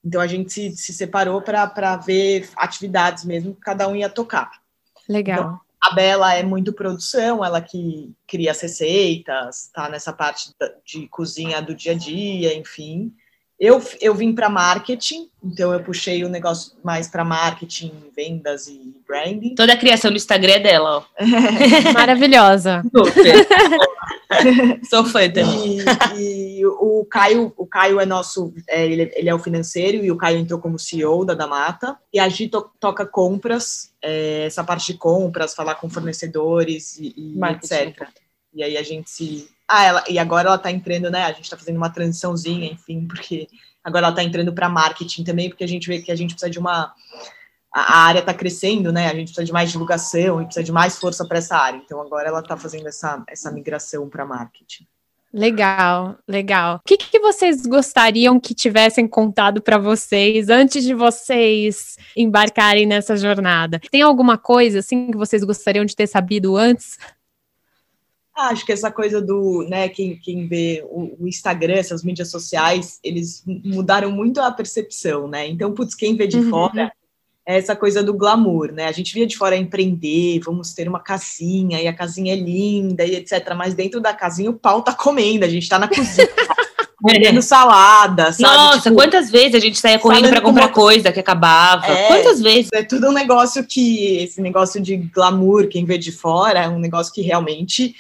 Então 0.03 0.19
a 0.19 0.27
gente 0.27 0.51
se, 0.51 0.75
se 0.75 0.93
separou 0.93 1.41
para 1.41 1.95
ver 1.97 2.49
atividades 2.57 3.23
mesmo 3.23 3.55
que 3.55 3.61
cada 3.61 3.87
um 3.87 3.95
ia 3.95 4.09
tocar. 4.09 4.51
Legal. 5.07 5.39
Então, 5.39 5.59
a 5.81 5.95
Bela 5.95 6.33
é 6.33 6.43
muito 6.43 6.73
produção, 6.73 7.43
ela 7.43 7.61
que 7.61 8.13
cria 8.27 8.51
as 8.51 8.59
receitas, 8.59 9.69
tá 9.73 9.89
nessa 9.89 10.11
parte 10.11 10.51
de 10.85 11.07
cozinha 11.07 11.61
do 11.61 11.73
dia 11.73 11.93
a 11.93 11.95
dia, 11.95 12.53
enfim. 12.53 13.13
Eu, 13.59 13.83
eu 13.99 14.15
vim 14.15 14.33
para 14.33 14.49
marketing, 14.49 15.27
então 15.43 15.73
eu 15.73 15.83
puxei 15.83 16.23
o 16.23 16.29
negócio 16.29 16.71
mais 16.81 17.09
para 17.09 17.25
marketing, 17.25 17.91
vendas 18.15 18.69
e 18.69 18.95
branding. 19.05 19.53
Toda 19.53 19.73
a 19.73 19.77
criação 19.77 20.11
do 20.11 20.15
Instagram 20.15 20.53
é 20.53 20.59
dela, 20.59 20.97
ó. 20.99 21.03
Maravilhosa. 21.93 22.81
Sou 24.89 25.03
fã 25.03 25.27
também. 25.29 25.79
E, 26.15 26.59
e, 26.59 26.65
o 26.65 27.05
Caio, 27.11 27.51
o 27.57 27.65
Caio 27.65 27.99
é 27.99 28.05
nosso, 28.05 28.53
é, 28.65 28.85
ele, 28.85 29.11
ele, 29.13 29.29
é 29.29 29.35
o 29.35 29.39
financeiro 29.39 30.05
e 30.05 30.09
o 30.09 30.15
Caio 30.15 30.37
entrou 30.37 30.61
como 30.61 30.79
CEO 30.79 31.25
da 31.25 31.33
Damata. 31.33 31.97
E 32.13 32.19
a 32.19 32.29
Gi 32.29 32.47
to, 32.47 32.69
toca 32.79 33.05
compras, 33.05 33.91
é, 34.01 34.45
essa 34.45 34.63
parte 34.63 34.93
de 34.93 34.97
compras, 34.97 35.53
falar 35.53 35.75
com 35.75 35.89
fornecedores 35.89 36.97
e, 36.97 37.13
e 37.17 37.45
etc. 37.51 38.07
E 38.53 38.63
aí 38.63 38.77
a 38.77 38.83
gente 38.83 39.09
se 39.09 39.49
ah, 39.69 39.83
ela, 39.83 40.03
e 40.09 40.17
agora 40.17 40.47
ela 40.47 40.55
está 40.55 40.71
entrando, 40.71 41.11
né? 41.11 41.23
A 41.23 41.31
gente 41.31 41.43
está 41.43 41.55
fazendo 41.55 41.77
uma 41.77 41.91
transiçãozinha, 41.91 42.71
enfim, 42.71 43.05
porque 43.07 43.47
agora 43.83 44.07
ela 44.07 44.13
está 44.13 44.23
entrando 44.23 44.51
para 44.51 44.67
marketing 44.67 45.23
também, 45.23 45.47
porque 45.47 45.63
a 45.63 45.67
gente 45.67 45.87
vê 45.87 46.01
que 46.01 46.11
a 46.11 46.15
gente 46.15 46.31
precisa 46.31 46.49
de 46.49 46.57
uma. 46.57 46.91
A 47.71 47.99
área 47.99 48.19
está 48.19 48.33
crescendo, 48.33 48.91
né? 48.91 49.05
A 49.05 49.13
gente 49.13 49.25
precisa 49.25 49.45
de 49.45 49.53
mais 49.53 49.71
divulgação 49.71 50.41
e 50.41 50.45
precisa 50.45 50.63
de 50.63 50.71
mais 50.71 50.97
força 50.97 51.23
para 51.27 51.37
essa 51.37 51.55
área. 51.55 51.77
Então 51.77 52.01
agora 52.01 52.27
ela 52.27 52.39
está 52.39 52.57
fazendo 52.57 52.87
essa, 52.87 53.23
essa 53.27 53.51
migração 53.51 54.09
para 54.09 54.25
marketing. 54.25 54.87
Legal, 55.31 56.17
legal. 56.27 56.77
O 56.77 56.79
que, 56.83 56.97
que 56.97 57.19
vocês 57.19 57.67
gostariam 57.67 58.39
que 58.39 58.55
tivessem 58.55 59.07
contado 59.07 59.61
para 59.61 59.77
vocês 59.77 60.49
antes 60.49 60.83
de 60.83 60.95
vocês 60.95 61.97
embarcarem 62.17 62.87
nessa 62.87 63.15
jornada? 63.15 63.79
Tem 63.91 64.01
alguma 64.01 64.39
coisa 64.39 64.79
assim 64.79 65.11
que 65.11 65.17
vocês 65.17 65.43
gostariam 65.43 65.85
de 65.85 65.95
ter 65.95 66.07
sabido 66.07 66.57
antes? 66.57 66.97
Ah, 68.39 68.51
acho 68.51 68.65
que 68.65 68.71
essa 68.71 68.89
coisa 68.89 69.21
do, 69.21 69.65
né, 69.69 69.89
quem, 69.89 70.15
quem 70.15 70.47
vê 70.47 70.81
o, 70.89 71.23
o, 71.23 71.27
Instagram, 71.27 71.73
essas 71.73 72.05
mídias 72.05 72.31
sociais, 72.31 72.97
eles 73.03 73.43
mudaram 73.45 74.09
muito 74.11 74.39
a 74.39 74.49
percepção, 74.49 75.27
né? 75.27 75.45
Então, 75.45 75.73
putz, 75.73 75.93
quem 75.93 76.15
vê 76.15 76.25
de 76.25 76.37
uhum. 76.37 76.49
fora 76.49 76.89
é 77.45 77.57
essa 77.57 77.75
coisa 77.75 78.01
do 78.01 78.13
glamour, 78.13 78.71
né? 78.71 78.85
A 78.87 78.93
gente 78.93 79.13
via 79.13 79.27
de 79.27 79.35
fora 79.35 79.57
empreender, 79.57 80.39
vamos 80.39 80.73
ter 80.73 80.87
uma 80.87 81.01
casinha, 81.01 81.81
e 81.81 81.87
a 81.87 81.91
casinha 81.91 82.31
é 82.31 82.37
linda, 82.37 83.03
e 83.03 83.15
etc. 83.15 83.53
Mas 83.57 83.73
dentro 83.73 83.99
da 83.99 84.13
casinha 84.13 84.49
o 84.49 84.53
pau 84.53 84.81
tá 84.81 84.93
comendo, 84.93 85.43
a 85.43 85.49
gente 85.49 85.67
tá 85.67 85.77
na 85.77 85.89
cozinha. 85.93 86.29
vendendo 87.03 87.41
salada, 87.41 88.31
sabe? 88.31 88.43
Nossa, 88.43 88.81
tipo, 88.83 88.95
quantas 88.95 89.29
vezes 89.29 89.55
a 89.55 89.59
gente 89.59 89.77
saía 89.77 89.99
correndo 89.99 90.29
para 90.29 90.39
comprar 90.39 90.67
uma... 90.67 90.73
coisa 90.73 91.11
que 91.11 91.19
acabava? 91.19 91.87
É, 91.87 92.07
quantas 92.07 92.41
vezes? 92.41 92.69
É 92.73 92.83
tudo 92.83 93.09
um 93.09 93.13
negócio 93.13 93.65
que, 93.65 94.17
esse 94.23 94.41
negócio 94.41 94.79
de 94.79 94.95
glamour, 94.95 95.67
quem 95.67 95.83
vê 95.83 95.97
de 95.97 96.13
fora, 96.13 96.59
é 96.59 96.69
um 96.69 96.79
negócio 96.79 97.13
que 97.13 97.21
realmente 97.21 97.95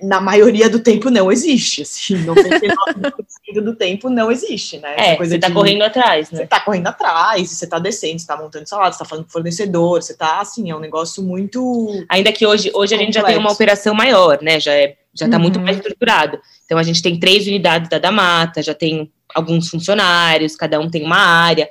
na 0.00 0.20
maioria 0.20 0.70
do 0.70 0.78
tempo 0.78 1.10
não 1.10 1.30
existe, 1.30 1.82
assim, 1.82 2.24
99% 2.24 3.60
do 3.62 3.74
tempo 3.74 4.08
não 4.08 4.30
existe, 4.30 4.78
né? 4.78 4.94
É, 4.96 5.16
você 5.16 5.38
tá 5.38 5.48
de, 5.48 5.54
correndo 5.54 5.82
atrás, 5.82 6.30
né? 6.30 6.38
Você 6.38 6.46
tá 6.46 6.60
correndo 6.60 6.86
atrás, 6.86 7.50
você 7.50 7.66
tá 7.66 7.78
descendo, 7.78 8.20
você 8.20 8.26
tá 8.26 8.36
montando 8.36 8.68
salada, 8.68 8.92
você 8.92 8.98
tá 8.98 9.04
falando 9.04 9.24
com 9.24 9.30
fornecedor, 9.30 10.00
você 10.00 10.14
tá, 10.14 10.40
assim, 10.40 10.70
é 10.70 10.76
um 10.76 10.80
negócio 10.80 11.22
muito... 11.22 12.04
Ainda 12.08 12.30
que 12.32 12.46
hoje, 12.46 12.70
hoje 12.74 12.94
a 12.94 12.98
gente 12.98 13.14
já 13.14 13.24
tem 13.24 13.36
uma 13.36 13.50
operação 13.50 13.94
maior, 13.94 14.40
né? 14.40 14.60
Já 14.60 14.72
é 14.72 14.96
Já 15.14 15.26
está 15.26 15.36
uhum. 15.36 15.42
muito 15.42 15.60
mais 15.60 15.76
estruturado. 15.76 16.40
Então 16.64 16.78
a 16.78 16.82
gente 16.82 17.02
tem 17.02 17.18
três 17.18 17.46
unidades 17.46 17.88
da 17.90 17.98
Damata, 17.98 18.62
já 18.62 18.74
tem 18.74 19.10
alguns 19.34 19.68
funcionários, 19.68 20.56
cada 20.56 20.78
um 20.78 20.88
tem 20.88 21.02
uma 21.02 21.18
área. 21.18 21.68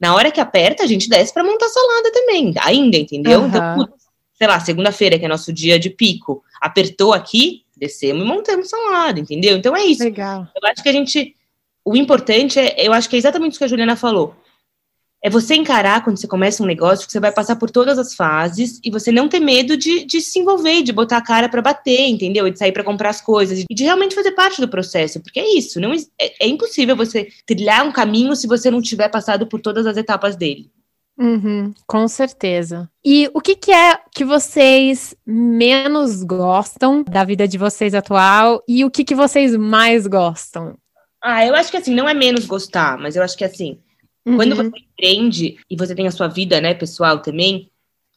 Na 0.00 0.14
hora 0.14 0.30
que 0.30 0.40
aperta, 0.40 0.82
a 0.82 0.86
gente 0.86 1.08
desce 1.08 1.34
para 1.34 1.44
montar 1.44 1.68
salada 1.68 2.10
também, 2.12 2.54
ainda, 2.60 2.96
entendeu? 2.96 3.40
Uhum. 3.40 3.48
Então, 3.48 3.88
sei 4.40 4.48
lá, 4.48 4.58
segunda-feira, 4.60 5.18
que 5.18 5.24
é 5.24 5.28
nosso 5.28 5.52
dia 5.52 5.78
de 5.78 5.90
pico, 5.90 6.42
apertou 6.60 7.12
aqui, 7.12 7.64
descemos 7.76 8.24
e 8.24 8.26
montamos 8.26 8.70
salada, 8.70 9.20
entendeu? 9.20 9.56
Então 9.56 9.76
é 9.76 9.84
isso. 9.84 10.02
Legal. 10.02 10.46
Eu 10.54 10.68
acho 10.68 10.82
que 10.82 10.88
a 10.88 10.92
gente. 10.92 11.36
O 11.84 11.96
importante 11.96 12.58
é, 12.58 12.86
eu 12.86 12.92
acho 12.92 13.08
que 13.08 13.16
é 13.16 13.18
exatamente 13.18 13.52
isso 13.52 13.58
que 13.58 13.64
a 13.64 13.68
Juliana 13.68 13.96
falou 13.96 14.36
é 15.22 15.28
você 15.28 15.54
encarar 15.54 16.02
quando 16.02 16.16
você 16.16 16.26
começa 16.26 16.62
um 16.62 16.66
negócio 16.66 17.06
que 17.06 17.12
você 17.12 17.20
vai 17.20 17.30
passar 17.30 17.56
por 17.56 17.70
todas 17.70 17.98
as 17.98 18.14
fases 18.14 18.80
e 18.82 18.90
você 18.90 19.12
não 19.12 19.28
ter 19.28 19.38
medo 19.38 19.76
de, 19.76 20.04
de 20.04 20.20
se 20.20 20.38
envolver, 20.38 20.82
de 20.82 20.92
botar 20.92 21.18
a 21.18 21.22
cara 21.22 21.48
para 21.48 21.60
bater, 21.60 22.08
entendeu? 22.08 22.46
E 22.46 22.50
de 22.50 22.58
sair 22.58 22.72
para 22.72 22.82
comprar 22.82 23.10
as 23.10 23.20
coisas 23.20 23.58
e 23.58 23.74
de 23.74 23.84
realmente 23.84 24.14
fazer 24.14 24.32
parte 24.32 24.60
do 24.60 24.68
processo, 24.68 25.20
porque 25.20 25.38
é 25.38 25.56
isso, 25.56 25.78
não 25.78 25.92
é, 25.92 25.98
é 26.18 26.48
impossível 26.48 26.96
você 26.96 27.28
trilhar 27.46 27.86
um 27.86 27.92
caminho 27.92 28.34
se 28.34 28.46
você 28.46 28.70
não 28.70 28.80
tiver 28.80 29.10
passado 29.10 29.46
por 29.46 29.60
todas 29.60 29.86
as 29.86 29.96
etapas 29.96 30.36
dele. 30.36 30.70
Uhum, 31.20 31.74
com 31.86 32.08
certeza. 32.08 32.90
E 33.04 33.30
o 33.34 33.40
que, 33.40 33.54
que, 33.54 33.70
é 33.70 33.98
que 34.10 34.24
vocês 34.24 35.14
menos 35.26 36.22
gostam 36.22 37.04
da 37.04 37.24
vida 37.24 37.46
de 37.46 37.58
vocês 37.58 37.94
atual 37.94 38.62
e 38.66 38.84
o 38.84 38.90
que, 38.90 39.04
que 39.04 39.14
vocês 39.14 39.54
mais 39.54 40.06
gostam? 40.06 40.78
Ah, 41.22 41.44
eu 41.44 41.54
acho 41.54 41.70
que 41.70 41.76
assim, 41.76 41.94
não 41.94 42.08
é 42.08 42.14
menos 42.14 42.46
gostar, 42.46 42.96
mas 42.96 43.16
eu 43.16 43.22
acho 43.22 43.36
que 43.36 43.44
assim, 43.44 43.78
Uhum. 44.24 44.36
Quando 44.36 44.56
você 44.56 44.78
empreende 44.78 45.56
e 45.68 45.76
você 45.76 45.94
tem 45.94 46.06
a 46.06 46.10
sua 46.10 46.28
vida, 46.28 46.60
né, 46.60 46.74
pessoal 46.74 47.20
também, 47.20 47.70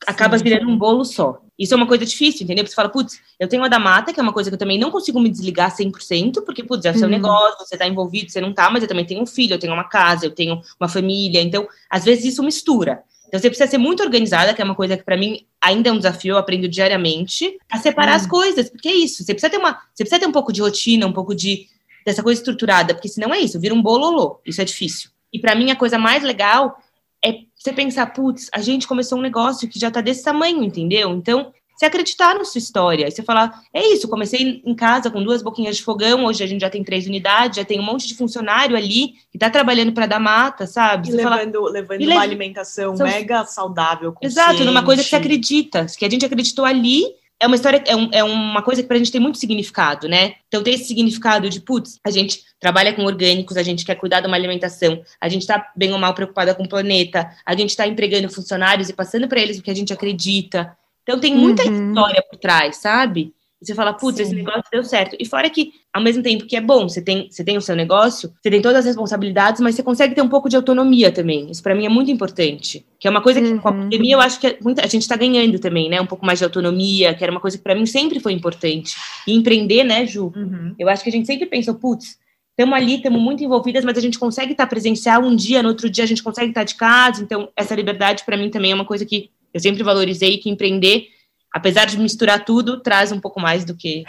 acaba 0.06 0.38
Sim. 0.38 0.44
virando 0.44 0.70
um 0.70 0.78
bolo 0.78 1.06
só. 1.06 1.42
Isso 1.58 1.74
é 1.74 1.78
uma 1.78 1.88
coisa 1.88 2.06
difícil, 2.06 2.44
entendeu? 2.44 2.64
Porque 2.64 2.72
você 2.72 2.76
fala, 2.76 2.90
putz, 2.90 3.22
eu 3.40 3.48
tenho 3.48 3.64
a 3.64 3.68
da 3.68 3.78
mata, 3.78 4.12
que 4.12 4.20
é 4.20 4.24
uma 4.24 4.34
coisa 4.34 4.50
que 4.50 4.56
eu 4.56 4.60
também 4.60 4.80
não 4.80 4.90
consigo 4.90 5.20
me 5.20 5.30
desligar 5.30 5.76
100%, 5.76 6.44
porque, 6.44 6.64
putz, 6.64 6.86
é 6.86 6.92
o 6.92 6.94
seu 6.94 7.04
uhum. 7.04 7.10
negócio, 7.10 7.66
você 7.66 7.78
tá 7.78 7.88
envolvido, 7.88 8.32
você 8.32 8.42
não 8.42 8.54
tá, 8.54 8.70
mas 8.72 8.82
eu 8.82 8.88
também 8.88 9.06
tenho 9.06 9.22
um 9.22 9.26
filho, 9.26 9.54
eu 9.54 9.60
tenho 9.60 9.74
uma 9.74 9.84
casa, 9.84 10.26
eu 10.26 10.32
tenho 10.32 10.60
uma 10.80 10.90
família, 10.90 11.42
então, 11.42 11.68
às 11.90 12.04
vezes 12.04 12.26
isso 12.26 12.42
mistura. 12.42 13.04
Então, 13.28 13.40
você 13.40 13.50
precisa 13.50 13.70
ser 13.70 13.78
muito 13.78 14.02
organizada, 14.02 14.54
que 14.54 14.62
é 14.62 14.66
uma 14.66 14.76
coisa 14.76 14.98
que 14.98 15.04
para 15.04 15.18
mim 15.18 15.46
ainda 15.62 15.90
é 15.90 15.92
um 15.92 15.98
desafio, 15.98 16.34
eu 16.34 16.38
aprendo 16.38 16.68
diariamente, 16.68 17.58
a 17.70 17.78
separar 17.78 18.12
uhum. 18.12 18.18
as 18.18 18.28
coisas, 18.28 18.70
porque 18.70 18.90
é 18.90 18.94
isso, 18.94 19.24
você 19.24 19.34
precisa 19.34 19.52
ter 19.52 19.58
uma, 19.58 19.74
você 19.94 20.04
precisa 20.04 20.20
ter 20.20 20.28
um 20.28 20.32
pouco 20.32 20.52
de 20.52 20.62
rotina, 20.62 21.06
um 21.06 21.14
pouco 21.14 21.36
de, 21.36 21.68
dessa 22.04 22.24
coisa 22.24 22.40
estruturada, 22.40 22.96
porque 22.96 23.08
senão 23.08 23.32
é 23.32 23.40
isso, 23.40 23.60
vira 23.60 23.76
um 23.76 23.82
bololô, 23.82 24.40
isso 24.44 24.60
é 24.60 24.66
difícil. 24.66 25.12
E 25.32 25.40
para 25.40 25.56
mim 25.56 25.72
a 25.72 25.76
coisa 25.76 25.98
mais 25.98 26.24
legal 26.24 26.78
é 27.24 27.40
você 27.56 27.72
pensar, 27.72 28.08
putz, 28.08 28.50
a 28.54 28.60
gente 28.60 28.88
começou 28.88 29.18
um 29.18 29.22
negócio 29.22 29.68
que 29.70 29.80
já 29.80 29.88
está 29.88 30.02
desse 30.02 30.24
tamanho, 30.24 30.64
entendeu? 30.64 31.12
Então, 31.12 31.54
você 31.76 31.86
acreditar 31.86 32.36
na 32.36 32.46
sua 32.46 32.60
história. 32.60 33.08
E 33.08 33.12
você 33.12 33.24
falar, 33.24 33.62
é 33.74 33.88
isso, 33.88 34.08
comecei 34.08 34.62
em 34.64 34.76
casa 34.76 35.10
com 35.10 35.24
duas 35.24 35.42
boquinhas 35.42 35.78
de 35.78 35.84
fogão, 35.84 36.26
hoje 36.26 36.44
a 36.44 36.48
gente 36.48 36.62
já 36.62 36.70
tem 36.70 36.84
três 36.84 37.08
unidades, 37.08 37.58
já 37.58 37.66
tem 37.66 37.80
um 37.80 37.84
monte 37.84 38.08
de 38.08 38.16
funcionário 38.16 38.76
ali 38.76 39.14
que 39.32 39.38
está 39.38 39.50
trabalhando 39.50 39.92
para 39.92 40.06
dar 40.06 40.20
mata, 40.20 40.68
sabe? 40.68 41.08
Você 41.08 41.14
e 41.14 41.18
levando, 41.18 41.54
fala, 41.54 41.72
levando 41.72 42.02
e 42.02 42.08
uma 42.08 42.22
alimentação 42.22 42.96
são... 42.96 43.08
mega 43.08 43.46
saudável, 43.46 44.16
Exato, 44.22 44.64
numa 44.64 44.84
coisa 44.84 45.04
que 45.04 45.10
você 45.10 45.16
acredita, 45.16 45.86
que 45.98 46.06
a 46.06 46.10
gente 46.10 46.26
acreditou 46.26 46.66
ali 46.66 47.06
é 47.44 47.48
uma 47.48 47.58
história, 47.58 47.84
é, 47.86 47.94
um, 47.94 48.10
é 48.14 48.24
uma 48.24 48.62
coisa 48.62 48.82
que 48.82 48.88
pra 48.88 48.98
gente 48.98 49.12
tem 49.12 49.20
muito 49.20 49.38
significado, 49.38 50.08
né? 50.08 50.36
Então 50.48 50.64
tem 50.64 50.74
esse 50.74 50.86
significado 50.86 51.50
de, 51.50 51.60
putz, 51.60 52.00
a 52.02 52.10
gente 52.10 52.42
trabalha 52.58 52.94
com 52.94 53.04
orgânicos, 53.04 53.58
a 53.58 53.64
gente 53.64 53.84
quer 53.84 53.96
cuidar 53.96 54.22
de 54.22 54.28
uma 54.28 54.38
alimentação, 54.38 55.04
a 55.20 55.28
gente 55.28 55.46
tá 55.46 55.70
bem 55.76 55.92
ou 55.92 56.00
mal 56.00 56.14
preocupada 56.14 56.56
com 56.56 56.64
o 56.64 56.70
planeta, 56.70 57.30
a 57.46 57.54
gente 57.54 57.76
tá 57.76 57.86
empregando 57.86 58.30
funcionários 58.30 58.88
e 58.88 58.94
passando 58.94 59.28
para 59.28 59.42
eles 59.42 59.60
o 59.60 59.62
que 59.62 59.70
a 59.70 59.76
gente 59.76 59.92
acredita. 59.92 60.74
Então 61.04 61.20
tem 61.20 61.36
muita 61.36 61.68
uhum. 61.68 61.90
história 61.90 62.24
por 62.32 62.38
trás, 62.40 62.78
sabe? 62.78 63.34
Você 63.64 63.74
fala, 63.74 63.94
putz, 63.94 64.20
esse 64.20 64.36
negócio 64.36 64.64
deu 64.72 64.84
certo. 64.84 65.16
E 65.20 65.26
fora 65.26 65.50
que, 65.50 65.72
ao 65.94 66.02
mesmo 66.02 66.22
tempo 66.22 66.46
que 66.46 66.56
é 66.56 66.62
bom, 66.62 66.88
você 66.88 67.02
tem, 67.02 67.28
você 67.30 67.44
tem 67.44 67.58
o 67.58 67.62
seu 67.62 67.76
negócio, 67.76 68.34
você 68.42 68.50
tem 68.50 68.62
todas 68.62 68.80
as 68.80 68.86
responsabilidades, 68.86 69.62
mas 69.62 69.76
você 69.76 69.84
consegue 69.84 70.14
ter 70.14 70.22
um 70.22 70.28
pouco 70.28 70.50
de 70.50 70.56
autonomia 70.56 71.12
também. 71.12 71.50
Isso 71.50 71.64
para 71.64 71.74
mim 71.74 71.86
é 71.86 71.90
muito 71.90 72.12
importante. 72.12 72.86
Que 73.00 73.08
é 73.08 73.12
uma 73.12 73.22
coisa 73.22 73.42
que 73.42 73.48
uhum. 73.48 73.60
com 73.60 73.68
a 73.68 73.72
uhum. 73.72 73.82
pandemia 73.82 74.16
eu 74.16 74.22
acho 74.22 74.40
que 74.40 74.58
muita, 74.62 74.84
a 74.84 74.88
gente 74.88 75.02
está 75.04 75.16
ganhando 75.16 75.60
também, 75.60 75.90
né? 75.90 76.02
Um 76.02 76.06
pouco 76.06 76.26
mais 76.26 76.40
de 76.40 76.46
autonomia, 76.46 77.14
que 77.14 77.24
era 77.24 77.32
uma 77.32 77.40
coisa 77.40 77.58
que 77.58 77.64
para 77.64 77.76
mim 77.76 77.86
sempre 77.86 78.20
foi 78.20 78.34
importante. 78.34 78.96
E 79.28 79.34
empreender, 79.34 79.84
né, 79.84 80.06
Ju? 80.06 80.34
Uhum. 80.36 80.76
Eu 80.78 80.90
acho 80.90 81.04
que 81.04 81.10
a 81.10 81.12
gente 81.12 81.26
sempre 81.28 81.46
pensa, 81.46 81.74
putz, 81.74 82.18
estamos 82.50 82.76
ali, 82.76 82.96
estamos 82.96 83.22
muito 83.22 83.44
envolvidas, 83.44 83.84
mas 83.84 83.98
a 83.98 84.02
gente 84.02 84.20
consegue 84.20 84.52
estar 84.52 84.66
tá 84.66 84.70
presencial 84.70 85.24
um 85.24 85.36
dia, 85.36 85.64
no 85.64 85.70
outro 85.70 85.90
dia 85.90 86.04
a 86.04 86.08
gente 86.08 86.24
consegue 86.24 86.50
estar 86.50 86.62
tá 86.62 86.66
de 86.66 86.76
casa. 86.76 87.24
Então, 87.24 87.50
essa 87.56 87.76
liberdade 87.76 88.24
para 88.26 88.38
mim 88.38 88.50
também 88.50 88.72
é 88.72 88.76
uma 88.76 88.86
coisa 88.86 89.06
que 89.06 89.30
eu 89.54 89.60
sempre 89.60 89.84
valorizei, 89.84 90.38
que 90.38 90.50
empreender 90.50 91.08
apesar 91.54 91.86
de 91.86 92.00
misturar 92.00 92.44
tudo, 92.44 92.82
traz 92.82 93.12
um 93.12 93.20
pouco 93.20 93.40
mais 93.40 93.64
do 93.64 93.76
que 93.76 94.04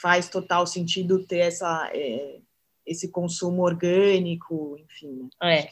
faz 0.01 0.29
total 0.29 0.67
sentido 0.67 1.25
ter 1.25 1.39
essa, 1.39 1.91
é, 1.93 2.39
esse 2.87 3.11
consumo 3.11 3.63
orgânico, 3.63 4.79
enfim. 4.79 5.29
Né? 5.43 5.59
É. 5.59 5.69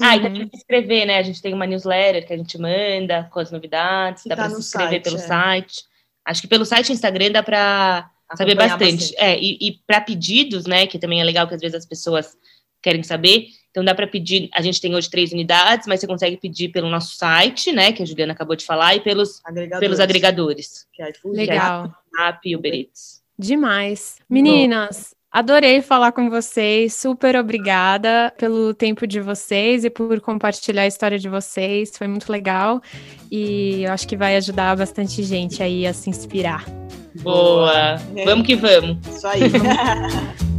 Ah, 0.00 0.16
e 0.16 0.22
dá 0.22 0.30
para 0.30 0.40
se 0.40 0.56
inscrever, 0.56 1.06
né? 1.06 1.18
A 1.18 1.22
gente 1.22 1.42
tem 1.42 1.52
uma 1.52 1.66
newsletter 1.66 2.26
que 2.26 2.32
a 2.32 2.36
gente 2.36 2.58
manda 2.58 3.28
com 3.32 3.40
as 3.40 3.50
novidades, 3.50 4.24
dá 4.26 4.36
tá 4.36 4.42
para 4.42 4.54
se 4.54 4.60
inscrever 4.60 5.02
site, 5.02 5.04
pelo 5.04 5.16
é. 5.16 5.20
site. 5.20 5.84
Acho 6.24 6.40
que 6.40 6.48
pelo 6.48 6.64
site 6.64 6.88
e 6.88 6.92
Instagram 6.92 7.32
dá 7.32 7.42
para 7.42 8.10
saber 8.36 8.54
bastante. 8.54 8.92
bastante. 8.92 9.14
É, 9.18 9.38
e, 9.38 9.58
e 9.60 9.72
para 9.86 10.00
pedidos, 10.00 10.66
né? 10.66 10.86
Que 10.86 10.98
também 10.98 11.20
é 11.20 11.24
legal 11.24 11.46
que 11.46 11.54
às 11.54 11.60
vezes 11.60 11.76
as 11.76 11.86
pessoas 11.86 12.36
querem 12.84 13.02
saber. 13.02 13.48
Então 13.70 13.84
dá 13.84 13.94
para 13.94 14.06
pedir, 14.06 14.48
a 14.54 14.62
gente 14.62 14.80
tem 14.80 14.94
hoje 14.94 15.10
três 15.10 15.32
unidades, 15.32 15.88
mas 15.88 15.98
você 15.98 16.06
consegue 16.06 16.36
pedir 16.36 16.68
pelo 16.68 16.88
nosso 16.88 17.16
site, 17.16 17.72
né, 17.72 17.90
que 17.90 18.02
a 18.04 18.06
Juliana 18.06 18.32
acabou 18.32 18.54
de 18.54 18.64
falar, 18.64 18.94
e 18.94 19.00
pelos 19.00 19.40
agregadores. 19.44 19.80
Pelos 19.80 20.00
agregadores 20.00 20.86
que 20.92 21.02
é 21.02 21.10
iFood, 21.10 21.36
Legal. 21.36 21.88
Que 21.88 22.22
é 22.22 22.28
App 22.28 22.48
e 22.48 22.54
Uber 22.54 22.72
Eats. 22.72 23.23
Demais. 23.38 24.16
Meninas, 24.28 25.14
adorei 25.30 25.82
falar 25.82 26.12
com 26.12 26.30
vocês. 26.30 26.94
Super 26.94 27.36
obrigada 27.36 28.32
pelo 28.38 28.72
tempo 28.72 29.06
de 29.06 29.20
vocês 29.20 29.84
e 29.84 29.90
por 29.90 30.20
compartilhar 30.20 30.82
a 30.82 30.86
história 30.86 31.18
de 31.18 31.28
vocês. 31.28 31.96
Foi 31.96 32.06
muito 32.06 32.30
legal 32.30 32.80
e 33.30 33.82
eu 33.82 33.92
acho 33.92 34.06
que 34.06 34.16
vai 34.16 34.36
ajudar 34.36 34.76
bastante 34.76 35.22
gente 35.22 35.62
aí 35.62 35.86
a 35.86 35.92
se 35.92 36.08
inspirar. 36.08 36.64
Boa. 37.22 37.96
Vamos 38.24 38.46
que 38.46 38.54
vamos. 38.56 38.98
Isso 39.08 39.26
aí. 39.26 39.40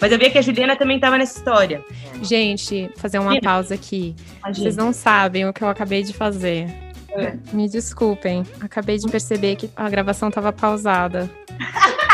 Mas 0.00 0.12
eu 0.12 0.18
vi 0.18 0.30
que 0.30 0.38
a 0.38 0.42
Juliana 0.42 0.76
também 0.76 0.96
estava 0.96 1.18
nessa 1.18 1.38
história. 1.38 1.84
Gente, 2.22 2.90
fazer 2.96 3.18
uma 3.18 3.40
pausa 3.40 3.74
aqui. 3.74 4.14
Imagina. 4.38 4.64
Vocês 4.64 4.76
não 4.76 4.92
sabem 4.92 5.46
o 5.46 5.52
que 5.52 5.62
eu 5.62 5.68
acabei 5.68 6.02
de 6.02 6.12
fazer. 6.12 6.66
É. 7.10 7.34
Me 7.52 7.68
desculpem, 7.68 8.44
acabei 8.60 8.96
de 8.98 9.08
perceber 9.08 9.56
que 9.56 9.68
a 9.74 9.88
gravação 9.88 10.28
estava 10.28 10.52
pausada. 10.52 11.28